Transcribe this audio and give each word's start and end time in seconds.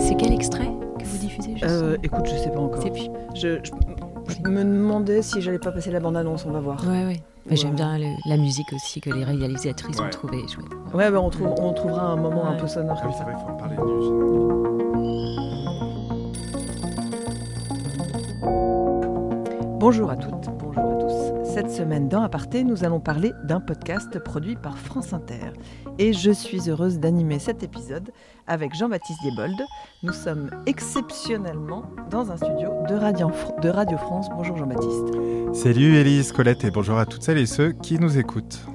C'est 0.00 0.16
quel 0.16 0.32
extrait 0.32 0.70
que 0.98 1.04
vous 1.04 1.18
diffusez 1.18 1.54
je 1.56 1.64
Euh, 1.66 1.96
écoute, 2.02 2.26
je 2.26 2.36
sais 2.36 2.50
pas 2.50 2.60
encore. 2.60 2.84
Je, 3.34 3.58
je- 3.62 3.70
je 4.44 4.50
me 4.50 4.62
demandais 4.64 5.22
si 5.22 5.40
j'allais 5.40 5.58
pas 5.58 5.72
passer 5.72 5.90
la 5.90 6.00
bande-annonce, 6.00 6.44
on 6.46 6.50
va 6.50 6.60
voir. 6.60 6.82
Ouais, 6.86 7.04
ouais. 7.06 7.20
Mais 7.50 7.56
J'aime 7.56 7.70
Ouais. 7.70 7.76
bien 7.76 7.98
le- 7.98 8.14
la 8.28 8.36
musique 8.36 8.70
aussi 8.74 9.00
que 9.00 9.10
les 9.10 9.24
réalisatrices 9.24 9.98
ont 10.00 10.04
Ouais. 10.04 10.10
trouvé 10.10 10.38
chouette. 10.48 10.66
Ouais, 10.92 11.10
bah, 11.10 11.20
on, 11.20 11.30
trouve, 11.30 11.48
on 11.58 11.72
trouvera 11.72 12.02
un 12.02 12.16
moment 12.16 12.46
un 12.46 12.54
peu 12.56 12.66
sonore 12.66 13.00
comme 13.00 13.10
oui, 13.10 13.16
c'est 13.16 13.24
ça. 13.24 13.30
vrai, 13.30 13.34
il 13.38 13.40
faut 13.46 13.52
en 13.52 13.56
parler 13.56 13.76
du 13.76 15.47
Bonjour 19.90 20.10
à 20.10 20.16
toutes, 20.16 20.50
bonjour 20.58 20.84
à 20.84 20.96
tous. 20.96 21.50
Cette 21.50 21.70
semaine 21.70 22.10
dans 22.10 22.20
Aparté, 22.20 22.62
nous 22.62 22.84
allons 22.84 23.00
parler 23.00 23.32
d'un 23.44 23.58
podcast 23.58 24.18
produit 24.18 24.54
par 24.54 24.76
France 24.76 25.14
Inter. 25.14 25.54
Et 25.98 26.12
je 26.12 26.30
suis 26.30 26.68
heureuse 26.68 26.98
d'animer 26.98 27.38
cet 27.38 27.62
épisode 27.62 28.10
avec 28.46 28.74
Jean-Baptiste 28.74 29.18
Diebold. 29.22 29.56
Nous 30.02 30.12
sommes 30.12 30.50
exceptionnellement 30.66 31.84
dans 32.10 32.30
un 32.30 32.36
studio 32.36 32.68
de 32.86 32.96
Radio, 32.96 33.96
France. 33.96 34.28
Bonjour 34.36 34.58
Jean-Baptiste. 34.58 35.54
Salut 35.54 35.94
Élise, 35.94 36.32
Colette 36.32 36.64
et 36.64 36.70
bonjour 36.70 36.98
à 36.98 37.06
toutes 37.06 37.22
celles 37.22 37.38
et 37.38 37.46
ceux 37.46 37.72
qui 37.72 37.98
nous 37.98 38.18
écoutent. 38.18 38.66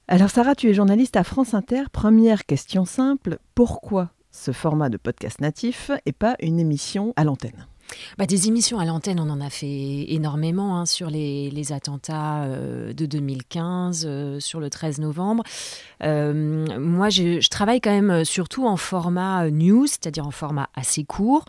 Alors 0.06 0.30
Sarah, 0.30 0.54
tu 0.54 0.70
es 0.70 0.74
journaliste 0.74 1.16
à 1.16 1.24
France 1.24 1.54
Inter. 1.54 1.82
Première 1.90 2.46
question 2.46 2.84
simple, 2.84 3.38
pourquoi 3.56 4.10
ce 4.30 4.52
format 4.52 4.88
de 4.88 4.96
podcast 4.96 5.40
natif 5.40 5.90
et 6.06 6.12
pas 6.12 6.36
une 6.38 6.60
émission 6.60 7.14
à 7.16 7.24
l'antenne? 7.24 7.66
Bah, 8.18 8.26
des 8.26 8.48
émissions 8.48 8.78
à 8.78 8.84
l'antenne, 8.84 9.20
on 9.20 9.30
en 9.30 9.40
a 9.40 9.50
fait 9.50 10.06
énormément 10.08 10.78
hein, 10.78 10.86
sur 10.86 11.10
les, 11.10 11.72
attentats 11.72 12.44
euh, 12.44 12.92
de 12.92 13.06
2015, 13.06 14.04
euh, 14.06 14.40
sur 14.40 14.60
le 14.60 14.70
13 14.70 15.00
novembre. 15.00 15.42
Euh, 16.02 16.66
moi, 16.78 17.10
je, 17.10 17.46
travaille 17.48 17.80
quand 17.80 17.90
même 17.90 18.24
surtout 18.24 18.66
en 18.66 18.76
format 18.76 19.50
news, 19.50 19.86
c'est-à-dire 19.86 20.26
en 20.26 20.30
format 20.30 20.68
assez 20.74 21.04
court. 21.04 21.44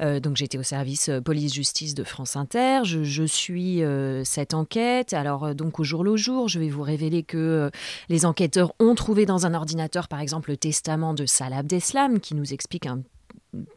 Donc, 0.00 0.36
j'étais 0.36 0.58
au 0.58 0.62
service 0.62 1.10
police-justice 1.24 1.94
de 1.94 2.04
France 2.04 2.36
Inter. 2.36 2.80
Je, 2.84 3.02
je 3.02 3.22
suis 3.22 3.82
cette 4.24 4.52
enquête. 4.52 5.14
Alors, 5.14 5.54
donc, 5.54 5.80
au 5.80 5.84
jour 5.84 6.04
le 6.04 6.16
jour, 6.16 6.48
je 6.48 6.58
vais 6.58 6.68
vous 6.68 6.82
révéler 6.82 7.22
que 7.22 7.70
les 8.08 8.26
enquêteurs 8.26 8.72
ont 8.78 8.94
trouvé 8.94 9.24
dans 9.24 9.46
un 9.46 9.54
ordinateur, 9.54 10.08
par 10.08 10.20
exemple, 10.20 10.50
le 10.50 10.56
testament 10.56 11.14
de 11.14 11.24
Salah 11.24 11.58
Abdeslam, 11.58 12.20
qui 12.20 12.34
nous 12.34 12.52
explique 12.52 12.86
un 12.86 13.00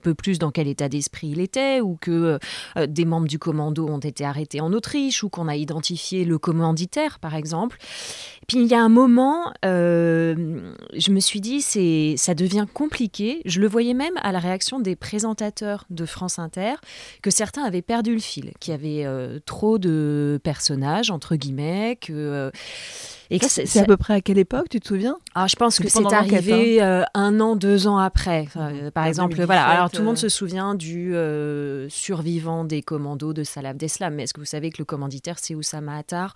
peu 0.01 0.13
plus 0.13 0.40
dans 0.40 0.51
quel 0.51 0.67
état 0.67 0.90
d'esprit 0.90 1.29
il 1.29 1.40
était, 1.40 1.81
ou 1.81 1.97
que 2.00 2.40
euh, 2.78 2.88
des 2.88 3.06
membres 3.06 3.28
du 3.28 3.40
commando 3.40 3.88
ont 3.88 4.00
été 4.00 4.25
arrêtés 4.25 4.62
en 4.62 4.73
Autriche, 4.73 5.23
ou 5.23 5.29
qu'on 5.29 5.47
a 5.47 5.56
identifié 5.56 6.25
le 6.25 6.38
commanditaire, 6.38 7.19
par 7.19 7.35
exemple. 7.35 7.78
Puis 8.47 8.59
il 8.59 8.68
y 8.68 8.73
a 8.73 8.81
un 8.81 8.89
moment, 8.89 9.53
euh, 9.66 10.73
je 10.95 11.12
me 11.12 11.19
suis 11.19 11.41
dit, 11.41 11.62
c'est, 11.62 12.16
ça 12.18 12.34
devient 12.34 12.66
compliqué. 12.73 13.41
Je 13.45 13.59
le 13.62 13.68
voyais 13.68 13.94
même 13.94 14.13
à 14.22 14.31
la 14.31 14.39
réaction 14.39 14.79
des 14.79 14.95
présentateurs 14.95 15.85
de 15.89 16.06
France 16.06 16.39
Inter, 16.39 16.75
que 17.22 17.29
certains 17.29 17.63
avaient 17.63 17.81
perdu 17.81 18.13
le 18.13 18.19
fil, 18.19 18.51
qu'il 18.59 18.72
y 18.72 18.75
avait 18.75 19.06
euh, 19.06 19.39
trop 19.45 19.78
de 19.78 20.39
personnages, 20.44 21.12
entre 21.12 21.35
guillemets, 21.35 21.97
que... 22.01 22.51
et 23.29 23.40
c'est- 23.40 23.79
à 23.79 23.85
peu 23.85 23.97
près 23.97 24.16
à 24.16 24.22
quelle 24.22 24.38
époque, 24.38 24.67
tu 24.69 24.79
te 24.79 24.88
souviens? 24.88 25.17
Ah, 25.35 25.47
je 25.47 25.56
pense 25.56 25.79
que 25.79 25.88
c'est 25.88 26.01
l'enquête, 26.01 26.17
arrivé 26.19 26.81
euh, 26.81 27.03
un 27.13 27.40
an, 27.40 27.56
deux 27.56 27.88
ans 27.88 27.97
après. 27.97 28.47
Euh, 28.56 28.90
par 28.91 29.03
En 29.03 29.07
exemple, 29.07 29.35
2017, 29.35 29.45
voilà. 29.45 29.66
Alors 29.67 29.91
tout 29.91 29.97
le 30.01 30.06
monde 30.06 30.17
se 30.17 30.29
souvient 30.29 30.73
du 30.75 31.16
euh, 31.16 31.88
survivant 31.89 32.63
des 32.63 32.81
commandos 32.81 33.34
de 33.34 33.44
Salah 33.44 33.69
Abdeslam. 33.69 34.16
Mais 34.16 34.23
est-ce 34.23 34.34
que 34.34 34.39
vous 34.39 34.45
savez 34.45 34.69
que 34.72 34.78
le 34.79 34.85
commanditaire, 34.85 35.38
c'est 35.39 35.53
Oussama 35.56 35.97
Attar? 35.97 36.34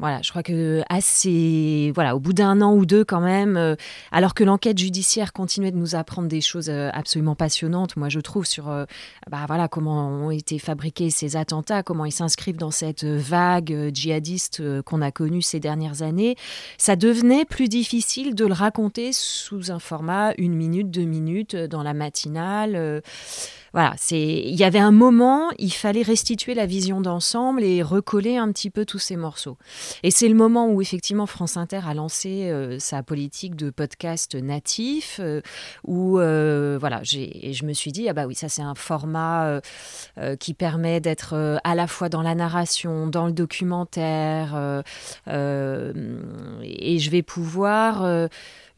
Voilà, 0.00 0.22
je 0.22 0.30
crois 0.30 0.42
que 0.42 0.82
assez, 0.88 1.92
voilà, 1.94 2.16
au 2.16 2.20
bout 2.20 2.32
d'un 2.32 2.62
an 2.62 2.74
ou 2.74 2.86
deux 2.86 3.04
quand 3.04 3.20
même, 3.20 3.58
euh, 3.58 3.76
alors 4.12 4.32
que 4.32 4.42
l'enquête 4.42 4.78
judiciaire 4.78 5.34
continuait 5.34 5.72
de 5.72 5.76
nous 5.76 5.94
apprendre 5.94 6.26
des 6.26 6.40
choses 6.40 6.70
euh, 6.70 6.88
absolument 6.94 7.34
passionnantes, 7.34 7.96
moi 7.96 8.08
je 8.08 8.18
trouve 8.18 8.46
sur, 8.46 8.70
euh, 8.70 8.86
bah 9.30 9.44
voilà, 9.46 9.68
comment 9.68 10.08
ont 10.08 10.30
été 10.30 10.58
fabriqués 10.58 11.10
ces 11.10 11.36
attentats, 11.36 11.82
comment 11.82 12.06
ils 12.06 12.12
s'inscrivent 12.12 12.56
dans 12.56 12.70
cette 12.70 13.04
vague 13.04 13.90
djihadiste 13.92 14.82
qu'on 14.82 15.02
a 15.02 15.12
connue 15.12 15.42
ces 15.42 15.60
dernières 15.60 16.00
années, 16.00 16.34
ça 16.78 16.96
devenait 16.96 17.44
plus 17.44 17.68
difficile 17.68 18.34
de 18.34 18.46
le 18.46 18.54
raconter 18.54 19.12
sous 19.12 19.70
un 19.70 19.78
format 19.78 20.32
une 20.38 20.54
minute, 20.54 20.90
deux 20.90 21.04
minutes 21.04 21.54
dans 21.54 21.82
la 21.82 21.92
matinale. 21.92 23.02
Voilà, 23.72 23.94
c'est 23.96 24.20
il 24.20 24.54
y 24.54 24.64
avait 24.64 24.78
un 24.78 24.90
moment, 24.90 25.50
il 25.58 25.72
fallait 25.72 26.02
restituer 26.02 26.54
la 26.54 26.66
vision 26.66 27.00
d'ensemble 27.00 27.62
et 27.62 27.82
recoller 27.82 28.36
un 28.36 28.50
petit 28.52 28.70
peu 28.70 28.84
tous 28.84 28.98
ces 28.98 29.16
morceaux. 29.16 29.56
Et 30.02 30.10
c'est 30.10 30.28
le 30.28 30.34
moment 30.34 30.68
où 30.68 30.82
effectivement 30.82 31.26
France 31.26 31.56
Inter 31.56 31.80
a 31.86 31.94
lancé 31.94 32.50
euh, 32.50 32.78
sa 32.78 33.02
politique 33.02 33.56
de 33.56 33.70
podcast 33.70 34.34
natif, 34.34 35.20
euh, 35.20 35.40
où 35.84 36.18
euh, 36.18 36.78
voilà, 36.80 37.00
j'ai 37.02 37.52
je 37.52 37.64
me 37.64 37.72
suis 37.72 37.92
dit 37.92 38.08
ah 38.08 38.12
bah 38.12 38.26
oui 38.26 38.34
ça 38.34 38.48
c'est 38.48 38.62
un 38.62 38.74
format 38.74 39.60
euh, 40.18 40.36
qui 40.36 40.54
permet 40.54 41.00
d'être 41.00 41.60
à 41.64 41.74
la 41.74 41.86
fois 41.86 42.08
dans 42.08 42.22
la 42.22 42.34
narration, 42.34 43.06
dans 43.06 43.26
le 43.26 43.32
documentaire, 43.32 44.82
et 45.26 46.98
je 46.98 47.10
vais 47.10 47.22
pouvoir 47.22 48.28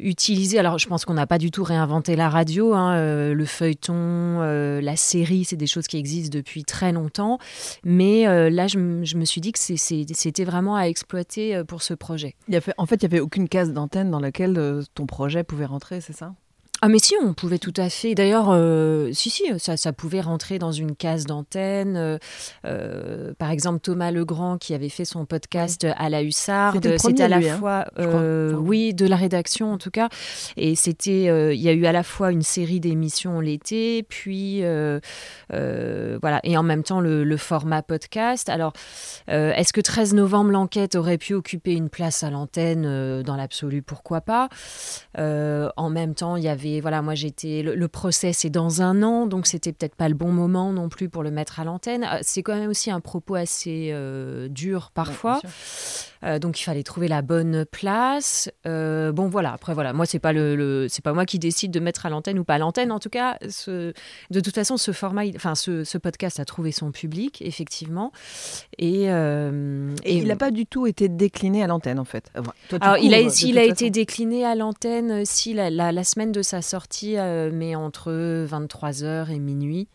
utiliser. 0.02 0.58
Alors, 0.58 0.78
je 0.78 0.86
pense 0.86 1.04
qu'on 1.04 1.14
n'a 1.14 1.26
pas 1.26 1.38
du 1.38 1.50
tout 1.50 1.64
réinventé 1.64 2.16
la 2.16 2.28
radio. 2.28 2.74
hein, 2.74 2.96
euh, 2.96 3.34
le 3.34 3.44
feuilleton, 3.44 3.94
euh, 3.94 4.80
la 4.80 4.96
série, 4.96 5.44
c'est 5.44 5.56
des 5.56 5.66
choses 5.66 5.86
qui 5.86 5.96
existent 5.96 6.36
depuis 6.36 6.64
très 6.64 6.92
longtemps. 6.92 7.38
Mais 7.84 8.26
euh, 8.26 8.50
là, 8.50 8.66
je, 8.66 8.78
me 8.78 9.24
suis 9.24 9.40
dit 9.40 9.52
que 9.52 9.58
c'était 9.58 10.44
vraiment 10.44 10.76
à 10.76 10.84
exploiter 10.84 11.62
pour 11.66 11.82
ce 11.82 11.94
projet. 11.94 12.34
Il 12.48 12.54
y 12.54 12.56
avait- 12.56 12.74
En 12.78 12.86
fait, 12.86 12.96
il 13.02 13.08
n'y 13.08 13.14
avait 13.14 13.20
aucune 13.20 13.48
case 13.48 13.72
d'antenne 13.72 14.10
dans 14.10 14.20
laquelle 14.20 14.82
ton 14.94 15.06
projet 15.06 15.44
pouvait 15.44 15.66
rentrer, 15.66 16.00
c'est 16.00 16.12
ça? 16.14 16.34
Ah 16.84 16.88
mais 16.88 16.98
si, 16.98 17.14
on 17.22 17.32
pouvait 17.32 17.60
tout 17.60 17.72
à 17.76 17.88
fait. 17.88 18.16
D'ailleurs, 18.16 18.48
euh, 18.50 19.12
si, 19.12 19.30
si, 19.30 19.44
ça, 19.60 19.76
ça 19.76 19.92
pouvait 19.92 20.20
rentrer 20.20 20.58
dans 20.58 20.72
une 20.72 20.96
case 20.96 21.26
d'antenne. 21.26 21.96
Euh, 21.96 22.18
euh, 22.66 23.32
par 23.38 23.52
exemple, 23.52 23.78
Thomas 23.78 24.10
Legrand, 24.10 24.58
qui 24.58 24.74
avait 24.74 24.88
fait 24.88 25.04
son 25.04 25.24
podcast 25.24 25.86
à 25.96 26.08
la 26.08 26.24
Hussarde, 26.24 26.96
C'était 26.98 27.22
à 27.22 27.28
la 27.28 27.38
lui, 27.38 27.48
hein, 27.48 27.56
fois, 27.56 27.84
oui, 28.58 28.94
de 28.94 29.06
la 29.06 29.14
rédaction 29.14 29.72
en 29.72 29.78
tout 29.78 29.92
cas. 29.92 30.08
Et 30.56 30.74
c'était, 30.74 31.54
il 31.54 31.60
y 31.60 31.68
a 31.68 31.72
eu 31.72 31.86
à 31.86 31.92
la 31.92 32.02
fois 32.02 32.32
une 32.32 32.42
série 32.42 32.80
d'émissions 32.80 33.38
l'été, 33.38 34.02
puis 34.02 34.62
voilà, 35.50 36.40
et 36.42 36.56
en 36.56 36.64
même 36.64 36.82
temps 36.82 37.00
le, 37.00 37.22
le 37.22 37.36
format 37.36 37.82
podcast. 37.82 38.48
Alors, 38.48 38.72
est-ce 39.28 39.72
que 39.72 39.80
13 39.80 40.14
novembre, 40.14 40.50
l'enquête 40.50 40.96
aurait 40.96 41.18
pu 41.18 41.34
occuper 41.34 41.74
une 41.74 41.90
place 41.90 42.24
à 42.24 42.30
l'antenne? 42.30 43.22
Dans 43.22 43.36
l'absolu, 43.36 43.82
pourquoi 43.82 44.20
pas? 44.20 44.48
En 45.16 45.90
même 45.90 46.16
temps, 46.16 46.34
il 46.34 46.42
y 46.42 46.48
avait, 46.48 46.71
voilà, 46.80 47.02
moi 47.02 47.14
j'étais, 47.14 47.62
le, 47.62 47.74
le 47.74 47.88
procès 47.88 48.32
c'est 48.32 48.50
dans 48.50 48.82
un 48.82 49.02
an, 49.02 49.26
donc 49.26 49.46
c'était 49.46 49.72
peut-être 49.72 49.94
pas 49.96 50.08
le 50.08 50.14
bon 50.14 50.32
moment 50.32 50.72
non 50.72 50.88
plus 50.88 51.08
pour 51.08 51.22
le 51.22 51.30
mettre 51.30 51.60
à 51.60 51.64
l'antenne. 51.64 52.04
Euh, 52.04 52.18
C'est 52.22 52.42
quand 52.42 52.54
même 52.54 52.70
aussi 52.70 52.90
un 52.90 53.00
propos 53.00 53.34
assez 53.34 53.90
euh, 53.92 54.48
dur 54.48 54.90
parfois. 54.94 55.40
Euh, 56.24 56.38
donc 56.38 56.60
il 56.60 56.64
fallait 56.64 56.82
trouver 56.82 57.08
la 57.08 57.22
bonne 57.22 57.64
place. 57.64 58.50
Euh, 58.66 59.12
bon 59.12 59.28
voilà, 59.28 59.52
après 59.52 59.74
voilà, 59.74 59.92
moi 59.92 60.06
c'est 60.06 60.18
pas 60.18 60.32
le, 60.32 60.54
le- 60.56 60.86
c'est 60.88 61.02
pas 61.02 61.12
moi 61.12 61.26
qui 61.26 61.38
décide 61.38 61.70
de 61.72 61.80
mettre 61.80 62.06
à 62.06 62.10
l'antenne 62.10 62.38
ou 62.38 62.44
pas 62.44 62.54
à 62.54 62.58
l'antenne. 62.58 62.92
En 62.92 62.98
tout 62.98 63.08
cas, 63.10 63.38
ce, 63.48 63.92
de 64.30 64.40
toute 64.40 64.54
façon, 64.54 64.76
ce 64.76 64.92
format, 64.92 65.22
enfin 65.34 65.54
ce, 65.54 65.84
ce 65.84 65.98
podcast 65.98 66.38
a 66.40 66.44
trouvé 66.44 66.70
son 66.72 66.92
public 66.92 67.42
effectivement. 67.42 68.12
Et, 68.78 69.10
euh, 69.10 69.94
Et 70.04 70.16
il 70.16 70.26
n'a 70.26 70.36
pas 70.36 70.50
du 70.50 70.66
tout 70.66 70.86
été 70.86 71.08
décliné 71.08 71.62
à 71.62 71.66
l'antenne, 71.66 71.98
en 71.98 72.04
fait. 72.04 72.30
Enfin, 72.38 72.52
toi, 72.68 72.78
tu 72.78 72.84
alors, 72.84 72.98
il 72.98 73.14
a, 73.14 73.22
façon. 73.24 73.48
été 73.48 73.90
décliné 73.90 74.44
à 74.44 74.54
l'antenne, 74.54 75.24
si 75.24 75.54
la, 75.54 75.70
la- 75.70 75.92
la 75.92 76.04
semaine 76.04 76.32
de 76.32 76.42
sa 76.42 76.62
sortie, 76.62 77.16
mais 77.52 77.74
entre 77.74 78.12
23h 78.46 79.30
et 79.30 79.38
minuit, 79.38 79.88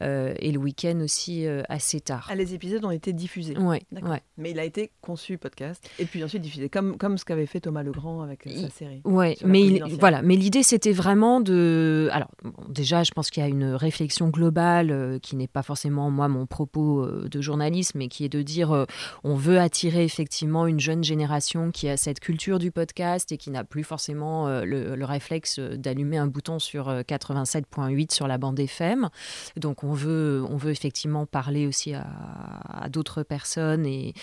et 0.00 0.52
le 0.52 0.58
week-end 0.58 0.98
aussi 1.02 1.46
euh, 1.46 1.62
assez 1.68 2.00
tard. 2.00 2.26
Ah, 2.30 2.34
les 2.34 2.54
épisodes 2.54 2.84
ont 2.84 2.90
été 2.90 3.12
diffusés. 3.12 3.56
Ouais, 3.58 3.82
ouais. 4.02 4.22
Mais 4.38 4.50
il 4.52 4.58
a 4.58 4.64
été 4.64 4.90
conçu 5.02 5.36
podcast 5.38 5.88
et 5.98 6.04
puis 6.06 6.22
ensuite 6.24 6.42
diffusé, 6.42 6.68
comme, 6.68 6.96
comme 6.96 7.18
ce 7.18 7.24
qu'avait 7.24 7.46
fait 7.46 7.60
Thomas 7.60 7.82
Legrand 7.82 8.22
avec 8.22 8.46
euh, 8.46 8.50
sa 8.50 8.60
Il- 8.60 8.70
série. 8.70 9.00
Ouais, 9.04 9.36
mais 9.44 9.62
il- 9.62 9.82
voilà, 9.98 10.22
mais 10.22 10.36
l'idée 10.36 10.62
c'était 10.62 10.92
vraiment 10.92 11.40
de. 11.40 12.08
Alors 12.12 12.28
bon, 12.42 12.52
déjà, 12.68 13.02
je 13.02 13.10
pense 13.12 13.30
qu'il 13.30 13.42
y 13.42 13.46
a 13.46 13.48
une 13.48 13.74
réflexion 13.74 14.28
globale 14.28 14.90
euh, 14.90 15.18
qui 15.18 15.36
n'est 15.36 15.48
pas 15.48 15.62
forcément 15.62 16.10
moi 16.10 16.28
mon 16.28 16.46
propos 16.46 17.02
euh, 17.04 17.28
de 17.30 17.40
journaliste, 17.40 17.94
mais 17.94 18.08
qui 18.08 18.24
est 18.24 18.28
de 18.28 18.42
dire 18.42 18.72
euh, 18.72 18.84
on 19.24 19.34
veut 19.34 19.58
attirer 19.60 20.04
effectivement 20.04 20.66
une 20.66 20.80
jeune 20.80 21.04
génération 21.04 21.70
qui 21.70 21.88
a 21.88 21.96
cette 21.96 22.20
culture 22.20 22.58
du 22.58 22.70
podcast 22.70 23.32
et 23.32 23.36
qui 23.36 23.50
n'a 23.50 23.64
plus 23.64 23.84
forcément 23.84 24.48
euh, 24.48 24.64
le, 24.64 24.94
le 24.96 25.04
réflexe 25.04 25.58
euh, 25.58 25.76
d'allumer 25.76 26.16
un 26.18 26.26
bouton 26.26 26.58
sur 26.58 26.88
euh, 26.88 27.02
87.8 27.02 28.12
sur 28.12 28.26
la 28.26 28.38
bande 28.38 28.58
FM. 28.58 29.08
Donc 29.56 29.79
on 29.84 29.92
veut, 29.92 30.44
on 30.48 30.56
veut 30.56 30.70
effectivement 30.70 31.26
parler 31.26 31.66
aussi 31.66 31.94
à, 31.94 32.88
d'autres 32.90 33.22
personnes 33.22 33.86
et, 33.86 34.14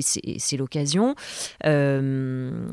c'est 0.00 0.56
l'occasion. 0.56 1.14
Euh, 1.66 2.68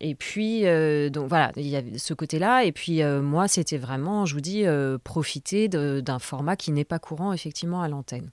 et 0.00 0.14
puis, 0.14 0.66
euh, 0.66 1.10
donc 1.10 1.28
voilà, 1.28 1.52
il 1.56 1.68
y 1.68 1.76
avait 1.76 1.98
ce 1.98 2.14
côté-là. 2.14 2.64
Et 2.64 2.72
puis, 2.72 3.02
euh, 3.02 3.22
moi, 3.22 3.48
c'était 3.48 3.78
vraiment, 3.78 4.26
je 4.26 4.34
vous 4.34 4.40
dis, 4.40 4.64
profiter 5.04 5.68
d'un 5.68 6.18
format 6.18 6.56
qui 6.56 6.72
n'est 6.72 6.84
pas 6.84 6.98
courant, 6.98 7.32
effectivement, 7.32 7.82
à 7.82 7.88
l'antenne. 7.88 8.30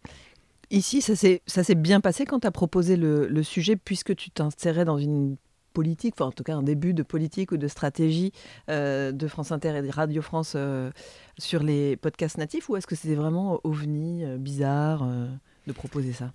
Ici, 0.71 1.01
ça 1.01 1.15
s'est 1.15 1.41
ça 1.47 1.63
s'est 1.63 1.73
bien 1.73 1.99
passé 1.99 2.25
quand 2.25 2.41
tu 2.41 2.47
as 2.47 2.51
proposé 2.51 2.95
le, 2.95 3.27
le 3.27 3.43
sujet, 3.43 3.75
puisque 3.75 4.15
tu 4.15 4.29
t'insérais 4.29 4.85
dans 4.85 4.99
une 4.99 5.35
politique, 5.73 6.15
enfin 6.17 6.25
en 6.25 6.31
tout 6.31 6.43
cas 6.43 6.55
un 6.55 6.63
début 6.63 6.93
de 6.93 7.03
politique 7.03 7.51
ou 7.51 7.57
de 7.57 7.67
stratégie 7.67 8.31
euh, 8.69 9.11
de 9.11 9.27
France 9.27 9.51
Inter 9.51 9.77
et 9.77 9.81
de 9.81 9.89
Radio 9.89 10.21
France 10.21 10.53
euh, 10.55 10.91
sur 11.37 11.63
les 11.63 11.97
podcasts 11.97 12.37
natifs, 12.37 12.69
ou 12.69 12.75
est-ce 12.75 12.87
que 12.87 12.95
c'était 12.95 13.15
vraiment 13.15 13.59
ovni, 13.63 14.23
euh, 14.25 14.37
bizarre 14.37 15.03
euh, 15.03 15.27
de 15.67 15.73
proposer 15.73 16.13
ça? 16.13 16.31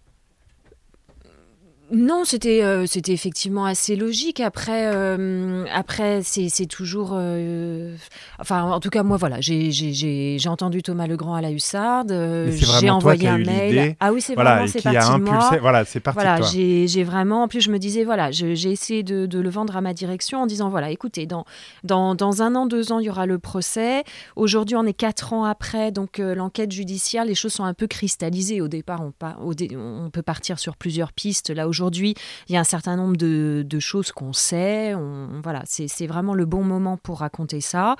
Non, 1.94 2.24
c'était 2.24 2.62
euh, 2.62 2.86
c'était 2.86 3.12
effectivement 3.12 3.64
assez 3.66 3.94
logique. 3.94 4.40
Après, 4.40 4.90
euh, 4.92 5.64
après 5.72 6.22
c'est 6.22 6.48
c'est 6.48 6.66
toujours. 6.66 7.10
euh, 7.14 7.94
enfin, 8.40 8.62
en 8.64 8.80
tout 8.80 8.90
cas, 8.90 9.02
moi, 9.02 9.16
voilà, 9.16 9.40
j'ai 9.40 9.70
j'ai- 9.70 9.92
j'ai 9.92 10.36
j'ai 10.38 10.48
entendu 10.48 10.82
Thomas 10.82 11.06
Legrand 11.06 11.34
à 11.34 11.40
la 11.40 11.50
Hussarde. 11.52 12.10
j'ai 12.50 12.90
envoyé 12.90 13.28
un 13.28 13.38
mail. 13.38 13.96
Ah 14.00 14.12
oui, 14.12 14.20
c'est 14.20 14.34
Voilà, 14.34 14.56
vraiment 14.56 14.66
c'est 14.66 14.80
qui 14.80 14.88
a 14.88 14.92
parti 14.94 15.18
de 15.20 15.24
moi. 15.24 15.34
impulsé. 15.36 15.58
Voilà, 15.60 15.84
c'est 15.84 16.00
parti 16.00 16.20
Voilà, 16.20 16.40
j'ai 16.42 16.88
j'ai 16.88 17.04
vraiment. 17.04 17.44
En 17.44 17.48
plus, 17.48 17.60
je 17.60 17.70
me 17.70 17.78
disais, 17.78 18.02
voilà, 18.04 18.30
j'ai 18.32 18.52
essayé 18.72 19.02
de, 19.04 19.26
de 19.26 19.38
le 19.38 19.48
vendre 19.50 19.76
à 19.76 19.80
ma 19.80 19.94
direction 19.94 20.42
en 20.42 20.46
disant, 20.46 20.68
voilà, 20.70 20.90
écoutez, 20.90 21.26
dans, 21.26 21.44
dans, 21.84 22.14
dans 22.16 22.42
un 22.42 22.54
an, 22.56 22.66
deux 22.66 22.90
ans, 22.90 22.98
il 22.98 23.06
y 23.06 23.10
aura 23.10 23.26
le 23.26 23.38
procès. 23.38 24.02
Aujourd'hui, 24.34 24.74
on 24.76 24.84
est 24.84 24.92
quatre 24.94 25.32
ans 25.32 25.44
après, 25.44 25.92
donc 25.92 26.18
l'enquête 26.18 26.72
judiciaire, 26.72 27.24
les 27.24 27.34
choses 27.36 27.52
sont 27.52 27.64
un 27.64 27.74
peu 27.74 27.86
cristallisées. 27.86 28.60
Au 28.60 28.68
départ, 28.68 29.00
on, 29.00 29.12
pa- 29.12 29.36
au 29.44 29.54
dé- 29.54 29.76
on 29.76 30.10
peut 30.10 30.22
partir 30.22 30.58
sur 30.58 30.76
plusieurs 30.76 31.12
pistes. 31.12 31.50
Là, 31.50 31.68
aujourd'hui, 31.68 31.83
il 31.92 32.14
y 32.48 32.56
a 32.56 32.60
un 32.60 32.64
certain 32.64 32.96
nombre 32.96 33.16
de, 33.16 33.78
choses 33.80 34.12
qu'on 34.12 34.32
sait. 34.32 34.94
On, 34.94 35.40
voilà, 35.42 35.62
c'est 35.66 36.06
vraiment 36.06 36.34
le 36.34 36.44
bon 36.44 36.62
moment 36.62 36.96
pour 36.96 37.20
raconter 37.20 37.60
ça. 37.60 37.96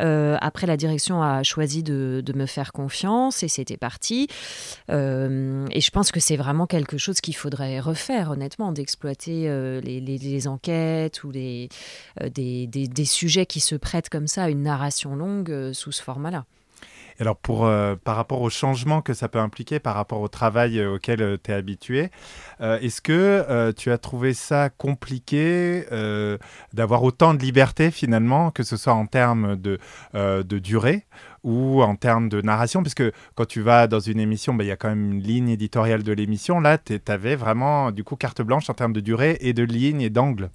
Euh, 0.00 0.36
après, 0.40 0.66
la 0.66 0.76
direction 0.76 1.22
a 1.22 1.42
choisi 1.42 1.82
de, 1.82 2.22
me 2.34 2.46
faire 2.46 2.72
confiance 2.72 3.42
et 3.42 3.48
c'était 3.48 3.76
parti. 3.76 4.28
Euh, 4.90 5.66
et 5.72 5.80
je 5.80 5.90
pense 5.90 6.12
que 6.12 6.20
c'est 6.20 6.36
vraiment 6.36 6.66
quelque 6.66 6.98
chose 6.98 7.20
qu'il 7.20 7.34
faudrait 7.34 7.80
refaire, 7.80 8.30
honnêtement, 8.30 8.70
d'exploiter 8.70 9.48
euh, 9.48 9.80
les, 9.80 10.46
enquêtes 10.46 11.24
ou 11.24 11.30
les, 11.32 11.68
des, 12.30 13.04
sujets 13.04 13.46
qui 13.46 13.60
se 13.60 13.74
prêtent 13.74 14.08
comme 14.08 14.28
ça 14.28 14.44
à 14.44 14.50
une 14.50 14.62
narration 14.62 15.16
longue 15.16 15.72
sous 15.72 15.90
ce 15.90 16.02
format-là. 16.02 16.44
Et 17.18 17.22
Alors, 17.22 17.36
pour, 17.36 17.66
euh, 17.66 17.96
par 17.96 18.14
rapport 18.16 18.40
au 18.42 18.50
changement 18.50 19.02
que 19.02 19.12
ça 19.12 19.28
peut 19.28 19.40
impliquer, 19.40 19.80
par 19.80 19.94
rapport 19.96 20.20
au 20.20 20.28
travail 20.28 20.78
euh, 20.78 20.94
auquel 20.94 21.38
tu 21.42 21.50
es 21.50 21.54
habitué, 21.54 22.10
euh, 22.60 22.78
est-ce 22.78 23.00
que 23.00 23.12
euh, 23.12 23.72
tu 23.72 23.90
as 23.90 23.98
trouvé 23.98 24.34
ça 24.34 24.70
compliqué 24.70 25.84
euh, 25.90 26.38
d'avoir 26.72 27.02
autant 27.02 27.34
de 27.34 27.40
liberté 27.40 27.90
finalement, 27.90 28.52
que 28.52 28.62
ce 28.62 28.76
soit 28.76 28.92
en 28.92 29.06
termes 29.06 29.56
de, 29.56 29.78
euh, 30.14 30.44
de 30.44 30.58
durée 30.60 31.06
ou 31.42 31.82
en 31.82 31.96
termes 31.96 32.28
de 32.28 32.40
narration? 32.40 32.82
Parce 32.84 32.94
que 32.94 33.12
quand 33.34 33.46
tu 33.46 33.62
vas 33.62 33.88
dans 33.88 34.00
une 34.00 34.20
émission, 34.20 34.54
bah, 34.54 34.62
il 34.62 34.68
y 34.68 34.72
a 34.72 34.76
quand 34.76 34.88
même 34.88 35.12
une 35.14 35.22
ligne 35.22 35.48
éditoriale 35.48 36.04
de 36.04 36.12
l'émission. 36.12 36.60
Là, 36.60 36.78
tu 36.78 37.00
avais 37.08 37.34
vraiment 37.34 37.90
du 37.90 38.04
coup 38.04 38.14
carte 38.14 38.42
blanche 38.42 38.70
en 38.70 38.74
termes 38.74 38.92
de 38.92 39.00
durée 39.00 39.38
et 39.40 39.52
de 39.52 39.64
ligne 39.64 40.02
et 40.02 40.10
d'angle. 40.10 40.50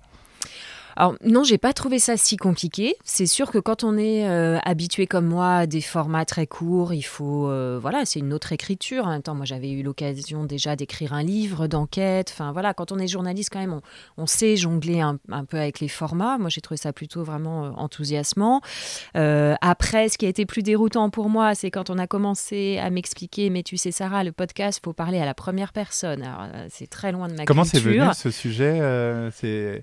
Alors 0.95 1.15
non, 1.23 1.43
j'ai 1.43 1.57
pas 1.57 1.73
trouvé 1.73 1.99
ça 1.99 2.17
si 2.17 2.37
compliqué. 2.37 2.95
C'est 3.03 3.25
sûr 3.25 3.51
que 3.51 3.57
quand 3.57 3.83
on 3.83 3.97
est 3.97 4.27
euh, 4.27 4.59
habitué 4.63 5.07
comme 5.07 5.25
moi 5.25 5.55
à 5.57 5.65
des 5.67 5.81
formats 5.81 6.25
très 6.25 6.47
courts, 6.47 6.93
il 6.93 7.01
faut 7.03 7.47
euh, 7.47 7.79
voilà, 7.81 8.05
c'est 8.05 8.19
une 8.19 8.33
autre 8.33 8.51
écriture. 8.51 9.05
En 9.07 9.09
même 9.09 9.21
temps, 9.21 9.35
moi 9.35 9.45
j'avais 9.45 9.71
eu 9.71 9.83
l'occasion 9.83 10.43
déjà 10.45 10.75
d'écrire 10.75 11.13
un 11.13 11.23
livre 11.23 11.67
d'enquête. 11.67 12.29
Enfin 12.33 12.51
voilà, 12.51 12.73
quand 12.73 12.91
on 12.91 12.99
est 12.99 13.07
journaliste 13.07 13.49
quand 13.51 13.59
même, 13.59 13.73
on, 13.73 13.81
on 14.17 14.25
sait 14.25 14.55
jongler 14.55 15.01
un, 15.01 15.17
un 15.31 15.45
peu 15.45 15.57
avec 15.57 15.79
les 15.79 15.87
formats. 15.87 16.37
Moi 16.37 16.49
j'ai 16.49 16.61
trouvé 16.61 16.77
ça 16.77 16.93
plutôt 16.93 17.23
vraiment 17.23 17.65
euh, 17.65 17.69
enthousiasmant. 17.75 18.61
Euh, 19.15 19.55
après, 19.61 20.09
ce 20.09 20.17
qui 20.17 20.25
a 20.25 20.29
été 20.29 20.45
plus 20.45 20.63
déroutant 20.63 21.09
pour 21.09 21.29
moi, 21.29 21.55
c'est 21.55 21.71
quand 21.71 21.89
on 21.89 21.97
a 21.97 22.07
commencé 22.07 22.77
à 22.81 22.89
m'expliquer, 22.89 23.49
mais 23.49 23.63
tu 23.63 23.77
sais 23.77 23.91
Sarah, 23.91 24.23
le 24.23 24.31
podcast, 24.31 24.79
faut 24.83 24.93
parler 24.93 25.19
à 25.19 25.25
la 25.25 25.33
première 25.33 25.73
personne. 25.73 26.21
Alors 26.23 26.47
c'est 26.69 26.87
très 26.87 27.11
loin 27.11 27.27
de 27.27 27.33
ma 27.35 27.45
Comment 27.45 27.63
c'est 27.63 27.81
culture. 27.81 28.03
venu 28.03 28.13
ce 28.13 28.31
sujet 28.31 28.79
C'est 29.31 29.81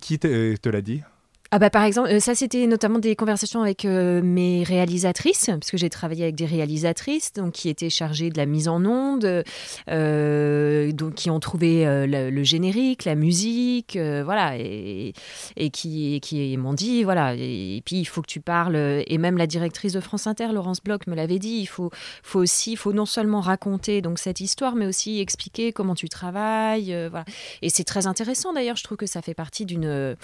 qui 0.00 0.18
te, 0.18 0.56
te 0.56 0.68
l'a 0.68 0.80
dit? 0.80 1.02
Ah 1.56 1.60
bah 1.60 1.70
par 1.70 1.84
exemple, 1.84 2.08
euh, 2.08 2.18
ça 2.18 2.34
c'était 2.34 2.66
notamment 2.66 2.98
des 2.98 3.14
conversations 3.14 3.62
avec 3.62 3.84
euh, 3.84 4.20
mes 4.24 4.64
réalisatrices, 4.64 5.46
parce 5.46 5.70
que 5.70 5.76
j'ai 5.76 5.88
travaillé 5.88 6.24
avec 6.24 6.34
des 6.34 6.46
réalisatrices 6.46 7.32
donc, 7.32 7.52
qui 7.52 7.68
étaient 7.68 7.90
chargées 7.90 8.28
de 8.28 8.36
la 8.36 8.44
mise 8.44 8.66
en 8.66 8.84
onde, 8.84 9.44
euh, 9.88 10.90
donc, 10.90 11.14
qui 11.14 11.30
ont 11.30 11.38
trouvé 11.38 11.84
le, 12.08 12.42
générique, 12.42 13.04
la 13.04 13.14
musique, 13.14 13.96
voilà, 13.96 14.56
et, 14.56 15.12
qui, 15.72 16.18
qui 16.20 16.56
m'ont 16.56 16.72
dit, 16.72 17.04
voilà, 17.04 17.36
et, 17.36 17.80
puis 17.84 18.00
il 18.00 18.04
faut 18.04 18.20
que 18.20 18.26
tu 18.26 18.40
parles, 18.40 18.74
et 18.74 19.18
même 19.18 19.36
la 19.36 19.46
directrice 19.46 19.92
de 19.92 20.00
France 20.00 20.26
Inter, 20.26 20.48
Laurence 20.52 20.82
Bloch, 20.82 21.06
me 21.06 21.14
l'avait 21.14 21.38
dit, 21.38 21.60
il 21.60 21.66
faut, 21.66 21.90
faut 22.24 22.40
aussi, 22.40 22.74
faut 22.74 22.92
non 22.92 23.06
seulement 23.06 23.40
raconter 23.40 24.02
donc, 24.02 24.18
cette 24.18 24.40
histoire, 24.40 24.74
mais 24.74 24.86
aussi 24.86 25.20
expliquer 25.20 25.72
comment 25.72 25.94
tu 25.94 26.08
travailles, 26.08 26.96
voilà. 27.10 27.24
Et 27.62 27.70
c'est 27.70 27.84
très 27.84 28.08
intéressant 28.08 28.52
d'ailleurs, 28.52 28.76
je 28.76 28.82
trouve 28.82 28.98
que 28.98 29.06
ça 29.06 29.22
fait 29.22 29.34
partie 29.34 29.64
d'une 29.66 30.16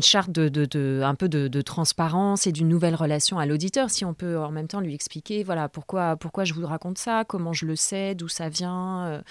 charte 0.00 0.30
de, 0.30 0.43
de- 0.48 1.00
un 1.02 1.14
peu 1.14 1.28
de, 1.28 1.62
transparence 1.62 2.46
et 2.46 2.52
d'une 2.52 2.68
nouvelle 2.68 2.94
relation 2.94 3.38
à 3.38 3.46
l'auditeur. 3.46 3.90
Si 3.90 4.04
on 4.04 4.14
peut 4.14 4.38
en 4.38 4.50
même 4.50 4.68
temps 4.68 4.80
lui 4.80 4.94
expliquer, 4.94 5.42
voilà, 5.44 5.68
pourquoi, 5.68 6.16
pourquoi 6.16 6.44
je 6.44 6.52
vous 6.52 6.66
raconte 6.66 6.98
ça, 6.98 7.24
comment 7.26 7.52
je 7.52 7.66
le 7.66 7.76
sais, 7.76 8.14
d'où 8.14 8.28
ça 8.28 8.48
vient, 8.48 9.06
euh, 9.06 9.22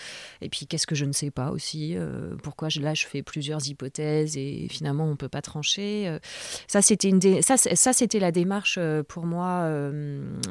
et 0.42 0.50
puis 0.50 0.66
qu'est-ce 0.66 0.88
que 0.88 0.96
je 0.96 1.06
ne 1.06 1.12
sais 1.12 1.32
pas 1.32 1.52
aussi, 1.52 1.96
euh, 1.96 2.36
pourquoi 2.42 2.70
là 2.80 2.94
je 2.94 3.06
fais 3.06 3.22
plusieurs 3.22 3.68
hypothèses 3.68 4.38
et 4.38 4.68
finalement 4.70 5.06
on 5.06 5.16
peut 5.16 5.30
pas 5.30 5.42
trancher. 5.42 6.08
euh. 6.08 6.20
ça 6.68 6.82
c'était 6.82 7.10
une 7.10 7.42
ça, 7.42 7.58
ça 7.58 7.94
c'était 7.94 8.20
la 8.20 8.32
démarche 8.32 8.80
pour 9.08 9.26
moi, 9.26 9.70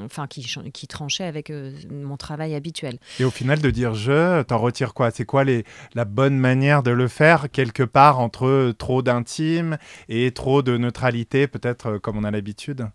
enfin 0.04 0.26
qui, 0.26 0.47
qui 0.73 0.87
tranchait 0.87 1.25
avec 1.25 1.52
mon 1.90 2.16
travail 2.16 2.54
habituel. 2.54 2.99
Et 3.19 3.25
au 3.25 3.31
final, 3.31 3.61
de 3.61 3.71
dire 3.71 3.95
je, 3.95 4.42
t'en 4.42 4.59
retires 4.59 4.95
quoi? 4.95 5.11
C'est 5.11 5.25
quoi 5.25 5.45
les, 5.45 5.64
la 5.95 6.04
bonne 6.04 6.38
manière 6.38 6.83
de 6.83 6.90
le 6.90 7.09
faire, 7.09 7.50
quelque 7.50 7.83
part 7.83 8.21
entre 8.21 8.73
trop 8.76 9.02
d'intime 9.02 9.78
et 10.09 10.33
trop 10.33 10.51
de 10.61 10.76
neutralité, 10.76 11.47
peut-être 11.47 11.87
euh, 11.87 11.99
comme 11.99 12.18
on 12.18 12.25
a 12.25 12.30
l'habitude? 12.30 12.88